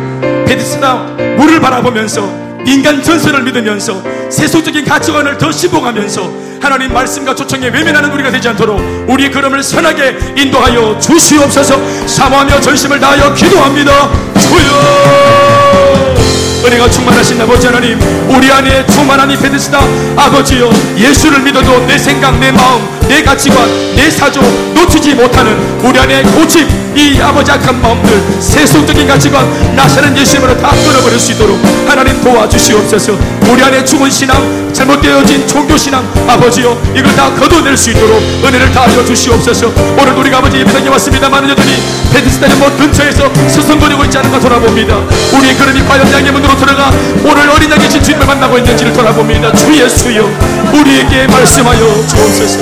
[0.45, 0.95] 베데스다
[1.37, 8.49] 물을 바라보면서 인간 전선을 믿으면서 세속적인 가치관을 더 신봉하면서 하나님 말씀과 초청에 외면하는 우리가 되지
[8.49, 12.07] 않도록 우리 걸음을 선하게 인도하여 주시옵소서.
[12.07, 14.09] 사모하며 전심을 다하여 기도합니다.
[14.39, 16.09] 주여!
[16.65, 17.97] 은혜가 충만하신 아버지 하나님
[18.29, 19.79] 우리 안에 충만한 이 베데스다.
[20.17, 24.41] 아버지여 예수를 믿어도 내 생각 내 마음 내 가치관 내 사조
[24.75, 26.67] 놓치지 못하는 우리 안에 고집
[26.99, 33.17] 이 아버지 악한 마음들 세속적인 가치관 나사는 예수님으로 다 끊어버릴 수 있도록 하나님 도와주시옵소서.
[33.49, 39.71] 우리 안에 죽은 신앙 잘못되어진 종교신앙 아버지여 이걸 다 걷어낼 수 있도록 은혜를 다하여 주시옵소서.
[39.97, 41.81] 오늘 우리가 아버지 예배당에 왔습니다만 여전히
[42.11, 44.97] 베드스다 연못 근처에서 서성거리고 있지 않은가 돌아봅니다.
[45.37, 46.91] 우리의 걸음이 과연 양의 문으로 들어가
[47.23, 49.53] 오늘 어린 양의 신 주님을 만나고 있는지를 돌아봅니다.
[49.53, 50.29] 주 예수여
[50.73, 52.59] 우리에게 말씀하여 주옵소서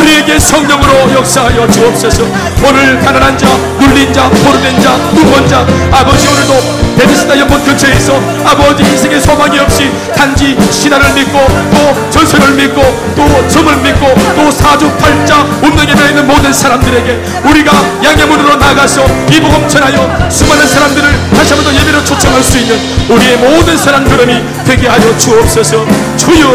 [0.00, 2.22] 우리에게 성령으로 역사하여 주옵소서.
[2.66, 3.46] 오늘 가난한 자
[3.78, 8.12] 눌린 자 포로된 자 무거운 자 아버지 오늘도 베드스다 연못 근처에서
[8.44, 11.38] 아버지 인생의 소망이 없이 단지 신화를 믿고
[11.72, 12.82] 또 전설을 믿고
[13.16, 17.72] 또 점을 믿고 또 사주팔자 운명에 매 있는 모든 사람들에게 우리가
[18.04, 22.76] 양해문으로 나가서 이 복음 전하여 수많은 사람들을 다시 한번 더 예배로 초청할 수 있는
[23.08, 25.86] 우리의 모든 사람 걸음이 되게 하여 주옵소서.
[26.18, 26.52] 주여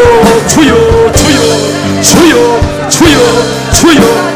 [0.47, 1.39] 주여 주여
[2.03, 3.19] 주여 주여
[3.73, 4.35] 주여.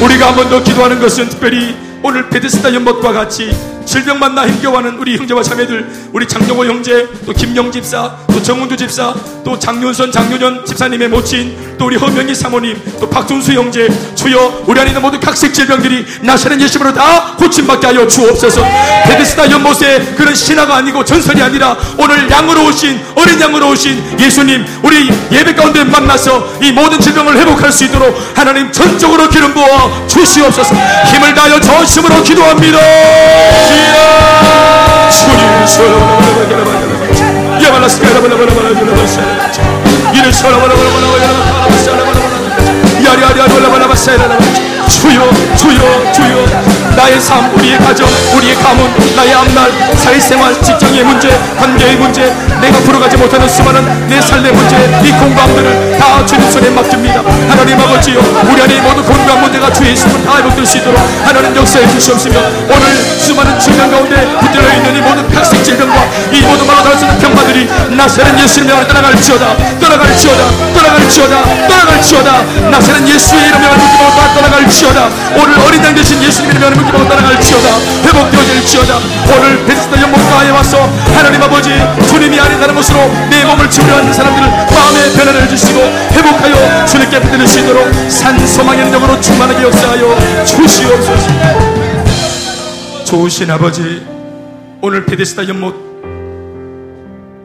[0.00, 3.54] 우리가 한 번 더 기도하는 것은 특별히 오늘 베드스다 연못과 같이
[3.88, 9.14] 질병 만나 힘겨워하는 우리 형제와 자매들 우리 장정호 형제 또 김영 집사 또 정운두 집사
[9.42, 14.90] 또 장윤선 장윤현 집사님의 모친 또 우리 허명희 사모님 또 박준수 형제 주여 우리 안에
[14.90, 18.62] 있는 모든 각색 질병들이 나사는 예수으로 다 고침받게 하여 주옵소서.
[19.06, 25.08] 베드스다 연못의 그런 신화가 아니고 전설이 아니라 오늘 양으로 오신 어린 양으로 오신 예수님 우리
[25.32, 30.74] 예배 가운데 만나서 이 모든 질병을 회복할 수 있도록 하나님 전적으로 기름 부어 주시옵소서.
[31.06, 32.78] 힘을 다하여 전심으로 기도합니다
[35.10, 35.66] 주님
[40.14, 40.32] 이를
[44.88, 46.46] 주여 주여 주여.
[46.96, 51.28] 나의 삶 우리의 가정 우리의 가문 나의 앞날 사회생활 직장의 문제
[51.58, 52.34] 관계의 문제.
[52.60, 54.76] 내가 풀어가지 못하는 수많은 내 삶의 문제.
[55.04, 57.22] 이 공감들을 다 주님 손에 맡깁니다.
[57.48, 58.18] 하나님 아버지요
[58.50, 62.96] 우리 안에 모든 공감 문제가 주의 있음을 다 회복될 수 있도록 하나님 역사해 주시옵시며 오늘
[63.20, 66.66] 수많은 질병 가운데 붙들려 있는 이 모든 각색 질병과 이 모든
[66.98, 72.42] 수 있는 병마들이 나사는 예수님의 이름으로 떠나갈지어다 떠나갈지어다 떠나갈지어다 떠나갈지어다.
[72.70, 73.72] 나사는 예수의 이름으로
[74.34, 77.78] 떠나갈지어다 오늘 어린 양 되신 예수님의 이름으로 묶임으로 떠나갈지어다.
[78.04, 78.96] 회복되어질지어다.
[79.36, 80.78] 오늘 베스다 연못가에 와서
[81.14, 81.70] 하나님 아버지
[82.06, 87.92] 주님이 아니다는 것으로 내 몸을 치료하는 사람들을 마음의 변화를 주시고 회복하여 주님께 붙들 수 있도록
[88.08, 91.28] 산소망의 능력으로 충만하게 역사하여 주시옵소서.
[93.04, 94.06] 좋으신 아버지
[94.80, 95.74] 오늘 베데스다 연못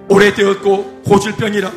[0.08, 1.72] 오래되었고 고질병이라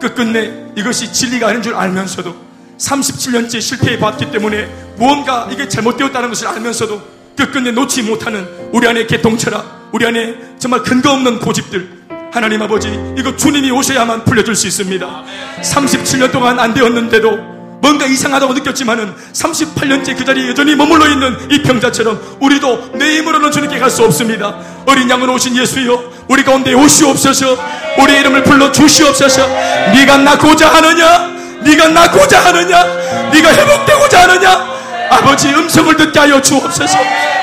[0.00, 2.46] 끝끝내 이것이 진리가 아닌 줄 알면서도
[2.78, 7.00] 37년째 실패해 봤기 때문에 무언가 이게 잘못되었다는 것을 알면서도
[7.36, 11.96] 끝끝내 놓지 못하는 우리 안에 개통체라 우리 안에 정말 근거 없는 고집들
[12.32, 12.88] 하나님 아버지
[13.18, 15.24] 이거 주님이 오셔야만 풀려줄 수 있습니다
[15.62, 22.38] 37년 동안 안 되었는데도 뭔가 이상하다고 느꼈지만은 38년째 그 자리에 여전히 머물러 있는 이 병자처럼
[22.40, 24.56] 우리도 내 힘으로는 주님께 갈 수 없습니다.
[24.86, 27.56] 어린 양으로 오신 예수여, 우리 가운데 오시옵소서.
[27.98, 29.46] 우리 이름을 불러 주시옵소서.
[29.92, 31.30] 네가 낳고자 하느냐?
[31.62, 32.82] 네가 낳고자 하느냐?
[33.30, 34.75] 네가 회복되고자 하느냐?
[35.10, 36.98] 아버지 음성을 듣게 하여 주옵소서.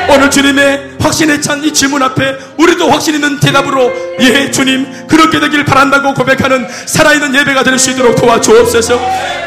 [0.10, 5.64] 오늘 주님의 확신에 찬 이 질문 앞에 우리도 확신 있는 대답으로 예 주님 그렇게 되길
[5.66, 9.00] 바란다고 고백하는 살아있는 예배가 될 수 있도록 도와주옵소서.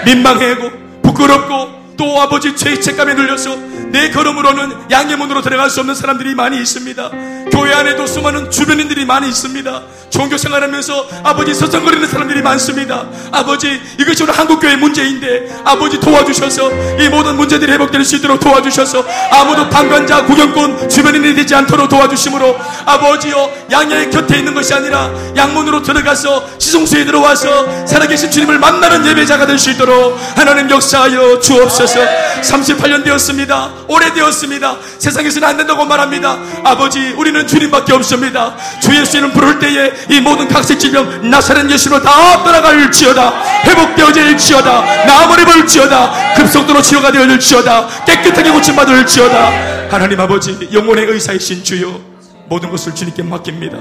[0.05, 0.71] 민망해고
[1.03, 3.57] 부끄럽고 또 아버지 죄책감에 눌려서
[3.91, 7.11] 내 걸음으로는 양의 문으로 들어갈 수 없는 사람들이 많이 있습니다.
[7.51, 9.83] 교회 안에도 수많은 주변인들이 많이 있습니다.
[10.11, 13.07] 종교 생활하면서 아버지 서성거리는 사람들이 많습니다.
[13.33, 16.71] 아버지 이것이 우리 한국교회 문제인데 아버지 도와주셔서
[17.01, 23.51] 이 모든 문제들이 회복될 수 있도록 도와주셔서 아무도 방관자 구경꾼 주변인이 되지 않도록 도와주심으로 아버지여
[23.71, 29.71] 양의 곁에 있는 것이 아니라 양문으로 들어가서 시송수에 들어와서 살아계신 주님을 만나는 예배자가 될 수
[29.71, 33.71] 있도록 하나님 역사하여 주옵소서 38년 되었습니다.
[33.89, 34.77] 오래되었습니다.
[34.99, 36.39] 세상에서는 안 된다고 말합니다.
[36.65, 38.57] 아버지 우리는 주님밖에 없습니다.
[38.81, 46.35] 주 예수님 부를 때에 이 모든 각색 질병 나사렛 예수로 다 떠나갈지어다 회복되어질지어다 나무를 볼지어다
[46.35, 52.01] 급속도로 치료가 되어질지어다 깨끗하게 고침받을지어다 하나님 아버지 영혼의 의사이신 주여
[52.49, 53.79] 모든 것을 주님께 맡깁니다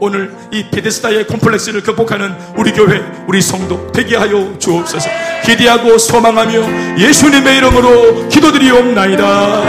[0.00, 5.08] 오늘 이 베데스다의 콤플렉스를 극복하는 우리 교회 우리 성도 되게 하여 주옵소서.
[5.44, 9.62] 기대하고 소망하며 예수님의 이름으로 기도드리옵나이다.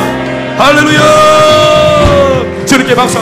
[0.58, 1.86] 할렐루야!
[2.66, 3.20] 주님께 박수